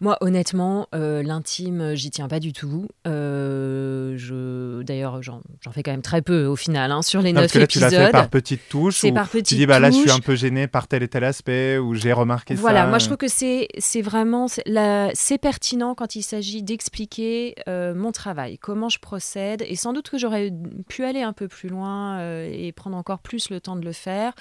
Moi, 0.00 0.16
honnêtement, 0.20 0.88
euh, 0.94 1.22
l'intime, 1.22 1.94
j'y 1.94 2.10
tiens 2.10 2.28
pas 2.28 2.40
du 2.40 2.52
tout. 2.52 2.88
Euh, 3.06 4.14
je, 4.16 4.82
d'ailleurs, 4.82 5.22
j'en, 5.22 5.40
fais 5.72 5.82
quand 5.82 5.90
même 5.90 6.02
très 6.02 6.22
peu 6.22 6.46
au 6.46 6.56
final 6.56 6.92
hein, 6.92 7.02
sur 7.02 7.22
les 7.22 7.32
là, 7.32 7.44
épisodes. 7.44 7.68
Tu 7.68 7.78
l'as 7.80 7.90
fait 7.90 8.10
par 8.10 8.28
petites 8.28 8.68
touches. 8.68 8.98
C'est 8.98 9.10
ou 9.10 9.14
par 9.14 9.28
petites 9.28 9.46
Tu 9.46 9.54
dis, 9.56 9.66
bah 9.66 9.78
là, 9.78 9.90
je 9.90 9.96
suis 9.96 10.10
un 10.10 10.20
peu 10.20 10.34
gêné 10.34 10.66
par 10.66 10.88
tel 10.88 11.02
et 11.02 11.08
tel 11.08 11.24
aspect, 11.24 11.78
ou 11.78 11.94
j'ai 11.94 12.12
remarqué 12.12 12.56
ça. 12.56 12.60
Voilà, 12.60 12.86
moi 12.86 12.98
je 12.98 13.06
trouve 13.06 13.16
que 13.16 13.28
c'est, 13.28 13.68
c'est 13.78 14.02
vraiment 14.02 14.46
c'est, 14.48 15.38
pertinent 15.38 15.94
quand 15.94 16.16
il 16.16 16.22
s'agit 16.22 16.62
d'expliquer 16.62 17.54
euh, 17.68 17.94
mon 17.94 18.12
travail, 18.12 18.58
comment 18.58 18.88
je 18.88 18.98
procède, 18.98 19.62
et 19.66 19.76
sans 19.76 19.92
doute 19.92 20.10
que 20.10 20.18
j'aurais 20.18 20.52
pu 20.88 21.04
aller 21.04 21.22
un 21.22 21.32
peu 21.32 21.48
plus 21.48 21.68
loin 21.68 22.18
euh, 22.18 22.48
et 22.50 22.72
prendre 22.72 22.96
encore 22.96 23.18
plus 23.18 23.50
le 23.50 23.60
temps 23.60 23.76
de 23.76 23.84
le 23.84 23.92
faire. 23.92 24.32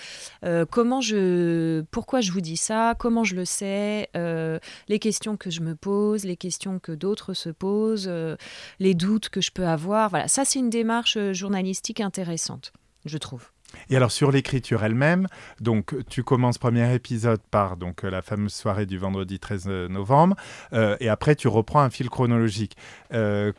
Euh, 0.44 0.66
comment 0.70 1.02
je, 1.02 1.82
pourquoi 1.92 2.22
je 2.22 2.32
vous 2.32 2.42
dis 2.42 2.58
ça, 2.58 2.94
comment 2.98 3.24
je 3.24 3.36
le 3.36 3.46
sais, 3.46 4.10
euh, 4.16 4.60
les 4.88 5.00
questions 5.00 5.38
que 5.38 5.45
je 5.50 5.62
me 5.62 5.76
pose, 5.76 6.26
les 6.26 6.38
questions 6.38 6.80
que 6.80 6.92
d'autres 6.92 7.34
se 7.34 7.50
posent, 7.50 8.08
euh, 8.08 8.36
les 8.80 8.94
doutes 8.94 9.30
que 9.30 9.42
je 9.42 9.52
peux 9.52 9.68
avoir. 9.68 10.10
Voilà, 10.10 10.28
ça 10.28 10.46
c'est 10.46 10.60
une 10.60 10.70
démarche 10.70 11.18
euh, 11.18 11.34
journalistique 11.34 12.02
intéressante, 12.02 12.74
je 13.06 13.18
trouve. 13.18 13.50
Et 13.90 13.98
alors 13.98 14.12
sur 14.12 14.32
l'écriture 14.32 14.84
elle-même, 14.84 15.28
donc 15.60 15.96
tu 16.08 16.24
commences 16.24 16.58
premier 16.58 16.94
épisode 16.94 17.42
par 17.52 17.76
donc 17.76 18.06
euh, 18.06 18.10
la 18.10 18.22
fameuse 18.22 18.54
soirée 18.54 18.86
du 18.86 18.98
vendredi 18.98 19.40
13 19.40 19.68
novembre, 19.90 20.36
et 20.72 21.10
après 21.10 21.36
tu 21.36 21.48
reprends 21.48 21.82
un 21.82 21.90
fil 21.90 22.10
chronologique. 22.10 22.78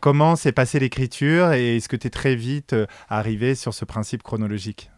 Comment 0.00 0.36
s'est 0.36 0.52
passée 0.52 0.78
l'écriture 0.78 1.52
et 1.52 1.76
est-ce 1.76 1.88
que 1.88 1.96
tu 1.96 2.06
es 2.06 2.10
très 2.10 2.34
vite 2.34 2.74
arrivé 3.08 3.54
sur 3.54 3.74
ce 3.74 3.84
principe 3.84 4.22
chronologique? 4.22 4.90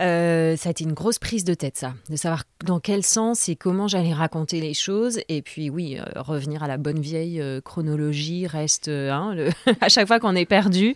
Euh, 0.00 0.56
ça 0.56 0.68
a 0.68 0.72
été 0.72 0.84
une 0.84 0.94
grosse 0.94 1.18
prise 1.18 1.44
de 1.44 1.52
tête, 1.52 1.76
ça, 1.76 1.92
de 2.08 2.16
savoir 2.16 2.44
dans 2.64 2.80
quel 2.80 3.02
sens 3.02 3.48
et 3.50 3.56
comment 3.56 3.86
j'allais 3.86 4.14
raconter 4.14 4.60
les 4.60 4.72
choses. 4.72 5.20
Et 5.28 5.42
puis, 5.42 5.68
oui, 5.68 5.98
euh, 5.98 6.04
revenir 6.22 6.62
à 6.62 6.68
la 6.68 6.78
bonne 6.78 7.00
vieille 7.00 7.40
euh, 7.40 7.60
chronologie 7.60 8.46
reste, 8.46 8.88
hein, 8.88 9.34
le- 9.34 9.50
à 9.82 9.88
chaque 9.90 10.06
fois 10.06 10.18
qu'on 10.18 10.34
est 10.34 10.46
perdu, 10.46 10.94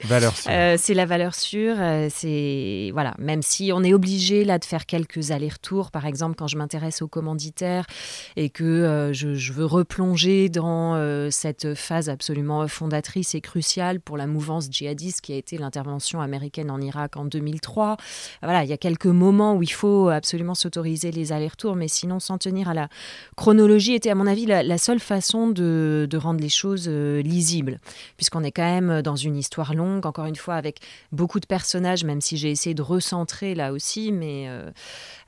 c'est 0.78 0.94
la 0.94 1.04
valeur 1.06 1.34
sûre. 1.34 1.76
c'est 2.11 2.90
voilà, 2.94 3.14
même 3.18 3.42
si 3.42 3.73
on 3.75 3.84
est 3.84 3.92
obligé 3.92 4.44
là 4.44 4.58
de 4.58 4.64
faire 4.64 4.87
quelques 4.87 5.30
allers-retours, 5.32 5.90
par 5.90 6.06
exemple 6.06 6.34
quand 6.37 6.46
je 6.46 6.56
m'intéresse 6.56 7.02
aux 7.02 7.08
commanditaires 7.08 7.84
et 8.37 8.49
que 8.49 9.11
je, 9.12 9.34
je 9.34 9.52
veux 9.52 9.66
replonger 9.66 10.49
dans 10.49 10.94
cette 11.30 11.75
phase 11.75 12.08
absolument 12.08 12.66
fondatrice 12.68 13.34
et 13.34 13.40
cruciale 13.40 14.00
pour 14.00 14.16
la 14.16 14.26
mouvance 14.26 14.68
djihadiste 14.70 15.20
qui 15.20 15.32
a 15.32 15.37
été 15.37 15.58
l'intervention 15.58 16.20
américaine 16.20 16.70
en 16.70 16.80
Irak 16.80 17.16
en 17.16 17.25
2003. 17.25 17.96
Voilà, 18.42 18.64
il 18.64 18.70
y 18.70 18.73
a 18.73 18.76
quelques 18.78 18.93
moments 19.04 19.54
où 19.54 19.62
il 19.62 19.72
faut 19.72 20.08
absolument 20.08 20.54
s'autoriser 20.54 21.10
les 21.10 21.32
allers-retours, 21.32 21.76
mais 21.76 21.88
sinon 21.88 22.20
s'en 22.20 22.38
tenir 22.38 22.68
à 22.68 22.74
la 22.74 22.88
chronologie 23.36 23.94
était 23.94 24.10
à 24.10 24.14
mon 24.14 24.26
avis 24.26 24.46
la, 24.46 24.78
seule 24.78 25.00
façon 25.00 25.48
de, 25.48 26.08
rendre 26.14 26.40
les 26.40 26.48
choses 26.48 26.86
euh, 26.88 27.22
lisibles, 27.22 27.80
puisqu'on 28.16 28.42
est 28.44 28.52
quand 28.52 28.62
même 28.62 29.02
dans 29.02 29.16
une 29.16 29.36
histoire 29.36 29.74
longue, 29.74 30.06
encore 30.06 30.26
une 30.26 30.36
fois 30.36 30.54
avec 30.54 30.80
beaucoup 31.12 31.40
de 31.40 31.46
personnages, 31.46 32.04
même 32.04 32.20
si 32.20 32.36
j'ai 32.36 32.50
essayé 32.50 32.74
de 32.74 32.82
recentrer 32.82 33.54
là 33.54 33.72
aussi, 33.72 34.12
mais 34.12 34.46
euh, 34.48 34.70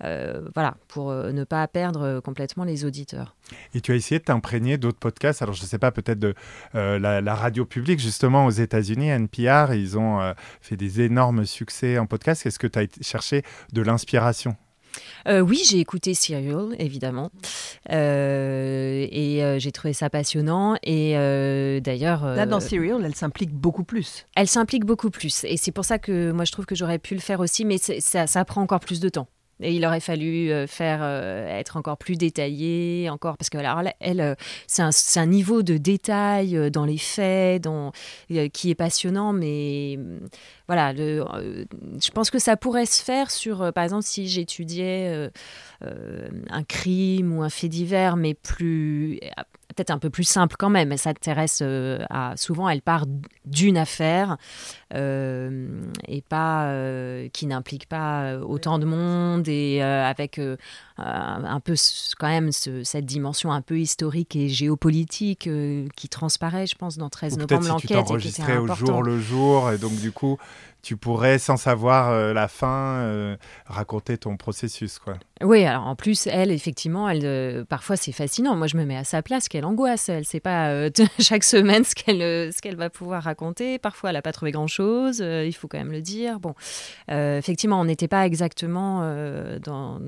euh, 0.04 0.42
voilà, 0.54 0.76
pour 0.88 1.12
ne 1.12 1.44
pas 1.44 1.66
perdre 1.68 2.20
complètement 2.20 2.64
les 2.64 2.84
auditeurs. 2.84 3.34
Et 3.74 3.80
tu 3.80 3.92
as 3.92 3.94
essayé 3.94 4.18
de 4.18 4.24
t'imprégner 4.24 4.76
d'autres 4.78 4.98
podcasts. 4.98 5.42
Alors, 5.42 5.54
je 5.54 5.62
ne 5.62 5.66
sais 5.66 5.78
pas, 5.78 5.90
peut-être 5.92 6.18
de 6.18 6.34
euh, 6.74 6.98
la, 6.98 7.20
la 7.20 7.34
radio 7.34 7.64
publique, 7.64 8.00
justement, 8.00 8.46
aux 8.46 8.50
États-Unis, 8.50 9.08
NPR, 9.08 9.72
ils 9.74 9.96
ont 9.98 10.20
euh, 10.20 10.32
fait 10.60 10.76
des 10.76 11.00
énormes 11.02 11.46
succès 11.46 11.98
en 11.98 12.06
podcast. 12.06 12.44
Est-ce 12.46 12.58
que 12.58 12.66
tu 12.66 12.78
as 12.78 12.82
été 12.82 13.02
chercher 13.02 13.42
de 13.72 13.82
l'inspiration? 13.82 14.56
Euh, 15.28 15.40
oui, 15.40 15.60
j'ai 15.68 15.78
écouté 15.78 16.14
Serial, 16.14 16.74
évidemment, 16.78 17.30
Euh, 17.90 19.06
et 19.10 19.44
euh, 19.44 19.58
j'ai 19.58 19.72
trouvé 19.72 19.92
ça 19.92 20.08
passionnant. 20.10 20.76
Et 20.82 21.16
euh, 21.16 21.80
d'ailleurs, 21.80 22.24
Là, 22.24 22.46
dans 22.46 22.60
Serial, 22.60 23.02
elle 23.04 23.14
s'implique 23.14 23.52
beaucoup 23.52 23.84
plus. 23.84 24.26
elle 24.34 24.48
s'implique 24.48 24.84
beaucoup 24.84 25.10
plus. 25.10 25.44
Et 25.44 25.56
c'est 25.56 25.72
pour 25.72 25.84
ça 25.84 25.98
que 25.98 26.32
moi, 26.32 26.44
je 26.44 26.52
trouve 26.52 26.66
que 26.66 26.74
j'aurais 26.74 26.98
pu 26.98 27.14
le 27.14 27.20
faire 27.20 27.40
aussi, 27.40 27.64
mais 27.64 27.78
ça 27.78 28.44
prend 28.44 28.62
encore 28.62 28.80
plus 28.80 29.00
de 29.00 29.08
temps. 29.08 29.28
Et 29.60 29.74
il 29.74 29.86
aurait 29.86 30.00
fallu 30.00 30.50
euh, 30.50 30.66
faire 30.66 30.98
euh, 31.02 31.46
être 31.48 31.78
encore 31.78 31.96
plus 31.96 32.16
détaillé, 32.16 33.08
encore 33.08 33.38
parce 33.38 33.48
que 33.48 33.56
alors, 33.56 33.80
elle, 34.00 34.20
euh, 34.20 34.34
c'est 34.66 34.82
un, 34.82 34.90
un 35.16 35.26
niveau 35.26 35.62
de 35.62 35.78
détail 35.78 36.70
dans 36.70 36.84
les 36.84 36.98
faits, 36.98 37.62
dans, 37.62 37.92
qui 38.52 38.70
est 38.70 38.74
passionnant. 38.74 39.32
Mais 39.32 39.96
euh, 39.98 40.18
voilà, 40.66 40.94
je 40.94 42.10
pense 42.12 42.30
que 42.30 42.38
ça 42.38 42.56
pourrait 42.56 42.86
se 42.86 43.02
faire 43.02 43.30
sur, 43.30 43.72
par 43.72 43.84
exemple, 43.84 44.04
si 44.04 44.28
j'étudiais 44.28 45.30
un 45.80 46.62
crime 46.64 47.36
ou 47.36 47.42
un 47.42 47.50
fait 47.50 47.68
divers, 47.68 48.16
mais 48.16 48.34
plus 48.34 49.20
peut-être 49.76 49.90
un 49.90 49.98
peu 49.98 50.10
plus 50.10 50.24
simple 50.24 50.56
quand 50.58 50.70
même. 50.70 50.90
Elle 50.90 50.98
s'intéresse 50.98 51.60
euh, 51.62 51.98
à 52.10 52.32
souvent, 52.36 52.68
elle 52.68 52.82
part 52.82 53.04
d'une 53.44 53.76
affaire 53.76 54.36
euh, 54.94 55.68
et 56.08 56.22
pas 56.22 56.66
euh, 56.66 57.28
qui 57.32 57.46
n'implique 57.46 57.88
pas 57.88 58.22
euh, 58.22 58.40
autant 58.40 58.78
de 58.78 58.84
monde 58.86 59.46
et 59.48 59.82
avec 59.82 60.40
un 60.98 61.60
peu 61.60 61.74
quand 62.18 62.28
même 62.28 62.52
ce- 62.52 62.82
cette 62.84 63.04
dimension 63.06 63.52
un 63.52 63.60
peu 63.60 63.78
historique 63.78 64.34
et 64.36 64.48
géopolitique 64.48 65.48
qui 65.96 66.08
transparaît, 66.08 66.66
je 66.66 66.74
pense, 66.74 66.96
dans 66.96 67.10
13 67.10 67.34
Ou 67.34 67.36
novembre 67.40 67.48
peut-être 67.48 67.80
si 67.80 67.86
tu 67.86 67.92
l'enquête 67.92 68.10
et 68.16 68.18
qui 68.18 68.28
était 68.28 68.42
t'enregistrais 68.42 68.56
au 68.58 68.66
jour 68.74 69.02
le 69.02 69.20
jour, 69.20 69.70
et 69.72 69.78
donc 69.78 69.94
du 70.00 70.10
coup, 70.12 70.38
tu 70.86 70.96
pourrais, 70.96 71.40
sans 71.40 71.56
savoir 71.56 72.10
euh, 72.10 72.32
la 72.32 72.46
fin, 72.46 73.00
euh, 73.00 73.36
raconter 73.66 74.18
ton 74.18 74.36
processus. 74.36 75.00
Quoi. 75.00 75.14
Oui, 75.42 75.64
alors 75.64 75.84
en 75.84 75.96
plus, 75.96 76.28
elle, 76.28 76.52
effectivement, 76.52 77.08
elle, 77.08 77.24
euh, 77.24 77.64
parfois 77.64 77.96
c'est 77.96 78.12
fascinant. 78.12 78.54
Moi, 78.54 78.68
je 78.68 78.76
me 78.76 78.84
mets 78.84 78.96
à 78.96 79.02
sa 79.02 79.20
place, 79.20 79.48
quelle 79.48 79.64
angoisse. 79.64 80.08
Elle 80.08 80.20
ne 80.20 80.22
sait 80.24 80.38
pas 80.38 80.88
chaque 81.18 81.42
semaine 81.42 81.82
ce 81.82 81.92
qu'elle 82.62 82.76
va 82.76 82.88
pouvoir 82.88 83.24
raconter. 83.24 83.80
Parfois, 83.80 84.10
elle 84.10 84.14
n'a 84.14 84.22
pas 84.22 84.30
trouvé 84.30 84.52
grand-chose, 84.52 85.18
il 85.18 85.52
faut 85.54 85.66
quand 85.66 85.78
même 85.78 85.90
le 85.90 86.02
dire. 86.02 86.38
Bon, 86.38 86.54
effectivement, 87.08 87.80
on 87.80 87.84
n'était 87.84 88.06
pas 88.06 88.24
exactement 88.24 89.00
dans, 89.58 90.00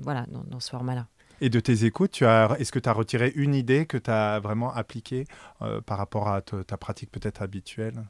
voilà, 0.00 0.26
dans, 0.30 0.44
dans 0.44 0.60
ce 0.60 0.70
format-là. 0.70 1.08
Et 1.40 1.50
de 1.50 1.58
tes 1.60 1.84
écoutes, 1.84 2.12
tu 2.12 2.24
as, 2.24 2.54
est-ce 2.58 2.70
que 2.70 2.78
tu 2.78 2.88
as 2.88 2.92
retiré 2.92 3.32
une 3.34 3.54
idée 3.54 3.86
que 3.86 3.98
tu 3.98 4.10
as 4.10 4.38
vraiment 4.38 4.72
appliquée 4.72 5.26
euh, 5.62 5.80
par 5.80 5.98
rapport 5.98 6.28
à 6.28 6.40
te- 6.40 6.62
ta 6.62 6.76
pratique 6.76 7.10
peut-être 7.10 7.42
habituelle? 7.42 8.04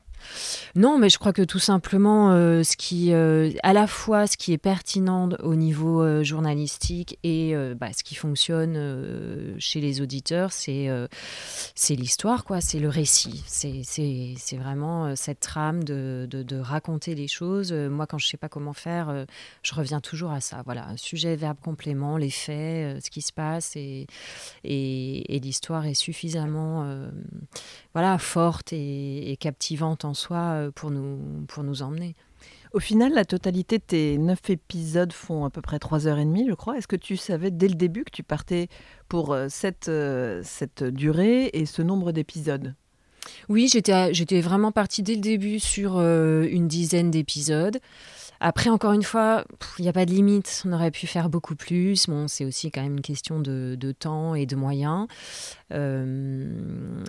Non, 0.76 0.98
mais 0.98 1.08
je 1.08 1.18
crois 1.18 1.32
que 1.32 1.42
tout 1.42 1.58
simplement, 1.58 2.32
euh, 2.32 2.62
ce 2.62 2.76
qui, 2.76 3.12
euh, 3.12 3.52
à 3.62 3.72
la 3.72 3.86
fois 3.86 4.26
ce 4.26 4.36
qui 4.36 4.52
est 4.52 4.58
pertinent 4.58 5.28
au 5.42 5.54
niveau 5.54 6.02
euh, 6.02 6.24
journalistique 6.24 7.18
et 7.22 7.54
bah, 7.76 7.92
ce 7.96 8.02
qui 8.02 8.14
fonctionne 8.14 9.56
chez 9.58 9.80
les 9.80 10.00
auditeurs, 10.00 10.52
c'est 10.52 10.88
l'histoire, 11.90 12.44
quoi. 12.44 12.60
C'est 12.60 12.80
le 12.80 12.88
récit. 12.88 13.42
C'est 13.46 14.56
vraiment 14.56 15.14
cette 15.16 15.40
trame 15.40 15.84
de, 15.84 16.26
de- 16.30 16.54
raconter 16.58 17.14
les 17.14 17.28
choses. 17.28 17.72
Moi, 17.72 18.06
quand 18.06 18.18
je 18.18 18.28
sais 18.28 18.36
pas 18.36 18.48
comment 18.48 18.72
faire, 18.72 19.26
je 19.62 19.74
reviens 19.74 20.00
toujours 20.00 20.30
à 20.30 20.40
ça. 20.40 20.62
Voilà, 20.64 20.88
sujet, 20.96 21.36
verbe, 21.36 21.58
complément, 21.62 22.16
les 22.16 22.30
faits, 22.30 23.04
ce 23.04 23.10
qui 23.10 23.22
se 23.22 23.32
passe 23.32 23.76
et, 23.76 24.06
et, 24.64 25.40
l'histoire 25.40 25.84
est 25.86 25.94
suffisamment 25.94 26.86
voilà, 27.92 28.18
forte 28.18 28.72
et, 28.72 29.36
captivante 29.40 30.04
soi 30.14 30.38
euh, 30.38 30.70
pour 30.74 30.90
nous, 30.90 31.44
pour 31.48 31.62
nous 31.64 31.82
emmener. 31.82 32.14
Au 32.72 32.80
final, 32.80 33.12
la 33.12 33.24
totalité 33.24 33.78
de 33.78 33.84
tes 33.84 34.18
neuf 34.18 34.50
épisodes 34.50 35.12
font 35.12 35.44
à 35.44 35.50
peu 35.50 35.60
près 35.60 35.78
trois 35.78 36.06
heures 36.06 36.18
et 36.18 36.24
demie, 36.24 36.46
je 36.48 36.54
crois. 36.54 36.76
Est-ce 36.76 36.88
que 36.88 36.96
tu 36.96 37.16
savais 37.16 37.50
dès 37.50 37.68
le 37.68 37.74
début 37.74 38.04
que 38.04 38.10
tu 38.10 38.22
partais 38.22 38.68
pour 39.08 39.32
euh, 39.32 39.46
cette, 39.48 39.88
euh, 39.88 40.40
cette 40.44 40.82
durée 40.82 41.50
et 41.52 41.66
ce 41.66 41.82
nombre 41.82 42.12
d'épisodes? 42.12 42.74
Oui, 43.48 43.68
j'étais 43.72 44.40
vraiment 44.40 44.70
partie 44.70 45.02
dès 45.02 45.14
le 45.14 45.20
début 45.20 45.58
sur 45.58 45.98
une 45.98 46.68
dizaine 46.68 47.10
d'épisodes. 47.10 47.78
Après, 48.40 48.70
encore 48.70 48.92
une 48.92 49.02
fois, 49.02 49.44
il 49.78 49.82
n'y 49.82 49.88
a 49.88 49.92
pas 49.92 50.06
de 50.06 50.10
limite. 50.10 50.62
On 50.66 50.72
aurait 50.72 50.90
pu 50.90 51.06
faire 51.06 51.28
beaucoup 51.28 51.54
plus. 51.54 52.06
Bon, 52.06 52.28
c'est 52.28 52.44
aussi 52.44 52.70
quand 52.70 52.82
même 52.82 52.94
une 52.94 53.02
question 53.02 53.40
de, 53.40 53.94
temps 53.98 54.34
et 54.34 54.46
de 54.46 54.56
moyens. 54.56 55.06
Euh, 55.72 57.02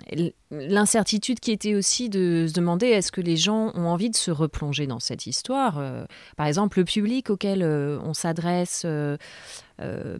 L'incertitude 0.50 1.40
qui 1.40 1.50
était 1.50 1.74
aussi 1.74 2.08
de 2.08 2.46
se 2.48 2.52
demander 2.52 2.86
est-ce 2.86 3.12
que 3.12 3.20
les 3.20 3.36
gens 3.36 3.72
ont 3.74 3.86
envie 3.86 4.10
de 4.10 4.16
se 4.16 4.30
replonger 4.30 4.86
dans 4.86 5.00
cette 5.00 5.26
histoire? 5.26 5.78
Euh, 5.78 6.04
par 6.36 6.46
exemple, 6.46 6.78
le 6.78 6.84
public 6.84 7.30
auquel 7.30 7.62
euh, 7.62 7.98
on 8.02 8.14
s'adresse, 8.14 8.86
euh, 9.80 10.16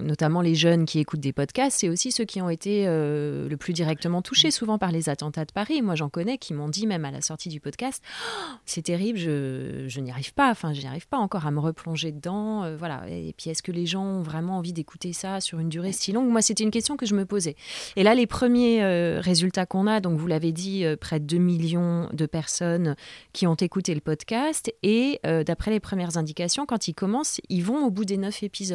notamment 0.00 0.40
les 0.40 0.54
jeunes 0.54 0.86
qui 0.86 0.98
écoutent 0.98 1.20
des 1.20 1.32
podcasts, 1.32 1.78
c'est 1.80 1.88
aussi 1.88 2.12
ceux 2.12 2.24
qui 2.24 2.40
ont 2.40 2.48
été 2.48 2.84
euh, 2.86 3.48
le 3.48 3.56
plus 3.56 3.72
directement 3.72 4.22
touchés, 4.22 4.50
souvent 4.50 4.78
par 4.78 4.90
les 4.90 5.08
attentats 5.08 5.44
de 5.44 5.52
Paris. 5.52 5.82
Moi, 5.82 5.94
j'en 5.94 6.08
connais 6.08 6.38
qui 6.38 6.54
m'ont 6.54 6.68
dit, 6.68 6.86
même 6.86 7.04
à 7.04 7.10
la 7.10 7.20
sortie 7.20 7.48
du 7.48 7.60
podcast, 7.60 8.02
Oh, 8.02 8.54
c'est 8.64 8.82
terrible, 8.82 9.18
je, 9.18 10.00
n'y 10.00 10.10
arrive 10.10 10.32
pas, 10.32 10.50
enfin, 10.50 10.72
je 10.72 10.80
n'y 10.80 10.86
arrive 10.86 11.08
pas 11.08 11.18
encore 11.18 11.46
à 11.46 11.50
me 11.50 11.60
replonger 11.60 12.12
dedans. 12.12 12.64
euh, 12.64 12.76
voilà. 12.76 13.04
Et 13.08 13.34
puis, 13.36 13.50
est-ce 13.50 13.62
que 13.62 13.72
les 13.72 13.86
gens 13.86 14.04
ont 14.04 14.22
vraiment 14.22 14.56
envie 14.58 14.72
d'écouter 14.72 15.12
ça 15.12 15.40
sur 15.40 15.58
une 15.58 15.68
durée 15.68 15.92
si 15.92 16.12
longue? 16.12 16.28
Moi, 16.28 16.42
c'était 16.42 16.64
une 16.64 16.70
question 16.70 16.96
que 16.96 17.06
je 17.06 17.14
me 17.14 17.26
posais. 17.26 17.56
Et 17.96 18.02
là, 18.02 18.14
les 18.14 18.26
premiers 18.26 18.82
résultats 19.20 19.66
qu'on 19.66 19.86
a, 19.86 20.00
donc 20.00 20.18
vous 20.18 20.26
l'avez 20.26 20.52
dit, 20.52 20.84
près 21.00 21.20
de 21.20 21.26
2 21.26 21.38
millions 21.38 22.08
de 22.12 22.26
personnes 22.26 22.96
qui 23.32 23.46
ont 23.46 23.54
écouté 23.54 23.94
le 23.94 24.00
podcast. 24.00 24.72
Et 24.82 25.20
d'après 25.22 25.70
les 25.70 25.80
premières 25.80 26.16
indications, 26.16 26.66
quand 26.66 26.88
ils 26.88 26.94
commencent, 26.94 27.40
ils 27.48 27.64
vont 27.64 27.84
au 27.84 27.90
bout 27.90 28.04
des 28.04 28.16
9 28.16 28.42
épisodes. 28.42 28.69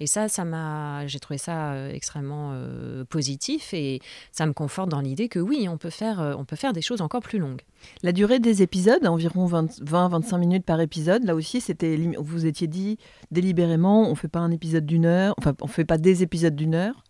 Et 0.00 0.06
ça, 0.06 0.28
ça 0.28 0.44
m'a, 0.44 1.06
j'ai 1.06 1.20
trouvé 1.20 1.38
ça 1.38 1.72
euh, 1.72 1.92
extrêmement 1.92 2.52
euh, 2.52 3.04
positif 3.04 3.74
et 3.74 4.00
ça 4.32 4.46
me 4.46 4.52
conforte 4.52 4.88
dans 4.88 5.00
l'idée 5.00 5.28
que 5.28 5.38
oui, 5.38 5.68
on 5.68 5.76
peut 5.76 5.90
faire, 5.90 6.20
euh, 6.20 6.34
on 6.38 6.44
peut 6.44 6.56
faire 6.56 6.72
des 6.72 6.82
choses 6.82 7.00
encore 7.00 7.20
plus 7.20 7.38
longues. 7.38 7.62
La 8.02 8.12
durée 8.12 8.38
des 8.38 8.62
épisodes, 8.62 9.06
environ 9.06 9.46
20-25 9.46 10.38
minutes 10.38 10.64
par 10.64 10.80
épisode, 10.80 11.24
là 11.24 11.34
aussi, 11.34 11.60
c'était, 11.60 11.98
vous 12.18 12.46
étiez 12.46 12.66
dit 12.66 12.98
délibérément, 13.30 14.10
on 14.10 14.14
fait 14.14 14.28
pas 14.28 14.40
un 14.40 14.50
épisode 14.50 14.86
d'une 14.86 15.06
heure, 15.06 15.34
enfin, 15.38 15.54
on 15.60 15.66
fait 15.66 15.84
pas 15.84 15.98
des 15.98 16.22
épisodes 16.22 16.54
d'une 16.54 16.74
heure? 16.74 17.04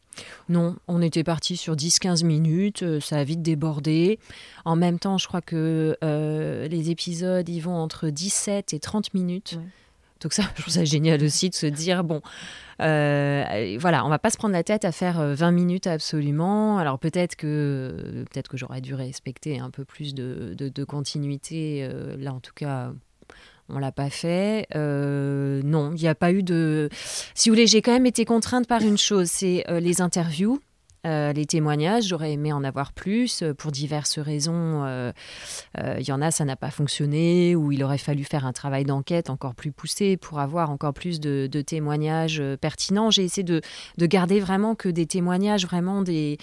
Non, 0.48 0.76
on 0.88 1.02
était 1.02 1.24
parti 1.24 1.56
sur 1.56 1.76
10-15 1.76 2.24
minutes, 2.24 3.00
ça 3.00 3.18
a 3.18 3.24
vite 3.24 3.42
débordé. 3.42 4.18
En 4.64 4.76
même 4.76 4.98
temps, 4.98 5.18
je 5.18 5.26
crois 5.28 5.40
que 5.40 5.96
euh, 6.02 6.68
les 6.68 6.90
épisodes, 6.90 7.48
ils 7.48 7.60
vont 7.60 7.76
entre 7.76 8.08
17 8.08 8.74
et 8.74 8.80
30 8.80 9.14
minutes. 9.14 9.58
Donc 10.20 10.32
ça, 10.32 10.42
je 10.56 10.62
trouve 10.62 10.74
ça 10.74 10.84
génial 10.84 11.22
aussi 11.22 11.50
de 11.50 11.54
se 11.54 11.66
dire, 11.66 12.04
bon, 12.04 12.22
euh, 12.80 13.76
voilà, 13.78 14.04
on 14.04 14.08
va 14.08 14.18
pas 14.18 14.30
se 14.30 14.36
prendre 14.36 14.54
la 14.54 14.64
tête 14.64 14.84
à 14.84 14.92
faire 14.92 15.22
20 15.22 15.50
minutes 15.50 15.86
absolument. 15.86 16.78
Alors 16.78 16.98
peut-être 16.98 17.36
que, 17.36 18.24
peut-être 18.30 18.48
que 18.48 18.56
j'aurais 18.56 18.80
dû 18.80 18.94
respecter 18.94 19.58
un 19.58 19.70
peu 19.70 19.84
plus 19.84 20.14
de, 20.14 20.84
continuité. 20.84 21.88
là, 22.18 22.32
en 22.32 22.40
tout 22.40 22.54
cas, 22.54 22.92
on 23.72 23.78
l'a 23.78 23.92
pas 23.92 24.10
fait. 24.10 24.66
Euh, 24.74 25.60
non, 25.64 25.92
il 25.94 26.02
n'y 26.02 26.08
a 26.08 26.14
pas 26.14 26.32
eu 26.32 26.42
de. 26.42 26.88
Si 27.34 27.48
vous 27.48 27.54
voulez, 27.54 27.66
j'ai 27.66 27.82
quand 27.82 27.92
même 27.92 28.06
été 28.06 28.24
contrainte 28.24 28.66
par 28.66 28.82
une 28.82 28.98
chose, 28.98 29.28
c'est 29.28 29.64
euh, 29.68 29.80
les 29.80 30.00
interviews. 30.00 30.60
Euh, 31.06 31.32
les 31.32 31.46
témoignages, 31.46 32.04
j'aurais 32.04 32.32
aimé 32.32 32.52
en 32.52 32.62
avoir 32.62 32.92
plus 32.92 33.42
pour 33.58 33.72
diverses 33.72 34.18
raisons. 34.18 34.84
Il 35.76 36.06
y 36.06 36.12
en 36.12 36.22
a, 36.22 36.30
ça 36.30 36.44
n'a 36.44 36.56
pas 36.56 36.70
fonctionné, 36.70 37.56
ou 37.56 37.72
il 37.72 37.82
aurait 37.82 37.98
fallu 37.98 38.24
faire 38.24 38.46
un 38.46 38.52
travail 38.52 38.84
d'enquête 38.84 39.30
encore 39.30 39.54
plus 39.54 39.72
poussé 39.72 40.16
pour 40.16 40.40
avoir 40.40 40.70
encore 40.70 40.92
plus 40.92 41.20
de, 41.20 41.48
témoignages 41.62 42.42
pertinents. 42.60 43.10
J'ai 43.10 43.24
essayé 43.24 43.44
de, 43.44 43.60
garder 44.06 44.40
vraiment 44.40 44.74
que 44.74 44.88
des 44.88 45.06
témoignages, 45.06 45.64
vraiment 45.64 46.02
des, 46.02 46.38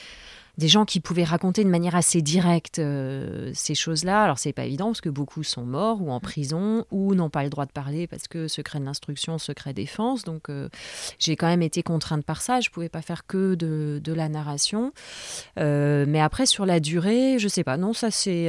des 0.58 0.68
gens 0.68 0.86
qui 0.86 1.00
pouvaient 1.00 1.24
raconter 1.24 1.64
de 1.64 1.70
manière 1.70 1.96
assez 1.96 2.22
directe 2.22 2.80
euh, 2.80 3.52
ces 3.54 3.76
choses-là. 3.76 4.24
Alors 4.24 4.40
c'est 4.40 4.54
pas 4.54 4.66
évident 4.66 4.88
parce 4.88 5.02
que 5.02 5.10
beaucoup 5.10 5.44
sont 5.44 5.64
morts 5.64 6.02
ou 6.02 6.12
en 6.12 6.20
prison 6.20 6.86
ou 6.90 7.14
n'ont 7.14 7.30
pas 7.30 7.44
le 7.44 7.50
droit 7.50 7.66
de 7.66 7.72
parler 7.72 8.08
parce 8.08 8.28
que 8.28 8.48
secret 8.48 8.80
de 8.80 8.86
l'instruction, 8.86 9.38
secret 9.38 9.74
défense. 9.74 10.24
Donc 10.24 10.50
euh, 10.50 10.70
j'ai 11.20 11.36
quand 11.36 11.48
même 11.48 11.62
été 11.62 11.84
contrainte 11.84 12.26
par 12.26 12.42
ça. 12.42 12.60
Je 12.60 12.70
pouvais 12.70 12.90
pas 12.90 13.04
faire 13.04 13.28
que 13.28 13.56
de, 13.56 14.14
la 14.14 14.30
narration. 14.30 14.94
Euh, 15.60 16.06
mais 16.08 16.20
après 16.20 16.48
sur 16.48 16.66
la 16.66 16.80
durée, 16.80 17.38
je 17.38 17.48
sais 17.48 17.64
pas. 17.64 17.78
Non, 17.78 17.94
ça 17.94 18.10
c'est 18.10 18.48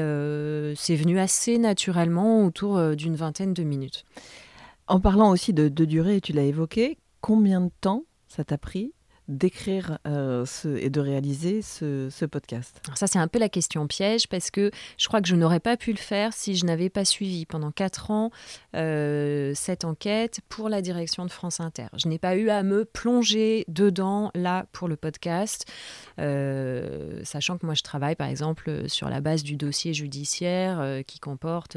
c'est 0.76 0.96
venu 0.96 1.18
assez 1.18 1.58
naturellement 1.58 2.44
autour 2.44 2.96
d'une 2.96 3.16
vingtaine 3.16 3.52
de 3.52 3.62
minutes. 3.62 4.04
En 4.86 5.00
parlant 5.00 5.30
aussi 5.30 5.52
de, 5.52 5.68
de 5.68 5.84
durée, 5.84 6.20
tu 6.22 6.32
l'as 6.32 6.44
évoqué. 6.44 6.96
Combien 7.20 7.60
de 7.60 7.70
temps 7.80 8.04
ça 8.28 8.44
t'a 8.44 8.56
pris 8.56 8.92
d'écrire 9.28 9.98
euh, 10.06 10.44
et 10.78 10.90
de 10.90 11.00
réaliser 11.00 11.62
ce, 11.62 12.24
podcast 12.24 12.80
Alors 12.86 12.98
Ça, 12.98 13.06
c'est 13.06 13.18
un 13.18 13.28
peu 13.28 13.38
la 13.38 13.48
question 13.48 13.86
piège 13.86 14.26
parce 14.26 14.50
que 14.50 14.70
je 14.96 15.08
crois 15.08 15.20
que 15.20 15.28
je 15.28 15.36
n'aurais 15.36 15.60
pas 15.60 15.76
pu 15.76 15.92
le 15.92 15.98
faire 15.98 16.32
si 16.32 16.56
je 16.56 16.64
n'avais 16.64 16.88
pas 16.88 17.04
suivi 17.04 17.46
pendant 17.46 17.70
quatre 17.70 18.10
ans 18.10 18.30
euh, 18.74 19.52
cette 19.54 19.84
enquête 19.84 20.40
pour 20.48 20.68
la 20.68 20.82
direction 20.82 21.24
de 21.24 21.30
France 21.30 21.60
Inter. 21.60 21.86
Je 21.96 22.08
n'ai 22.08 22.18
pas 22.18 22.36
eu 22.36 22.48
à 22.48 22.62
me 22.62 22.84
plonger 22.84 23.64
dedans 23.68 24.30
là 24.34 24.66
pour 24.72 24.88
le 24.88 24.96
podcast, 24.96 25.66
euh, 26.18 27.20
sachant 27.24 27.58
que 27.58 27.66
moi 27.66 27.74
je 27.74 27.82
travaille 27.82 28.16
par 28.16 28.28
exemple 28.28 28.88
sur 28.88 29.08
la 29.08 29.20
base 29.20 29.42
du 29.42 29.56
dossier 29.56 29.94
judiciaire 29.94 31.02
qui 31.06 31.18
comporte 31.18 31.76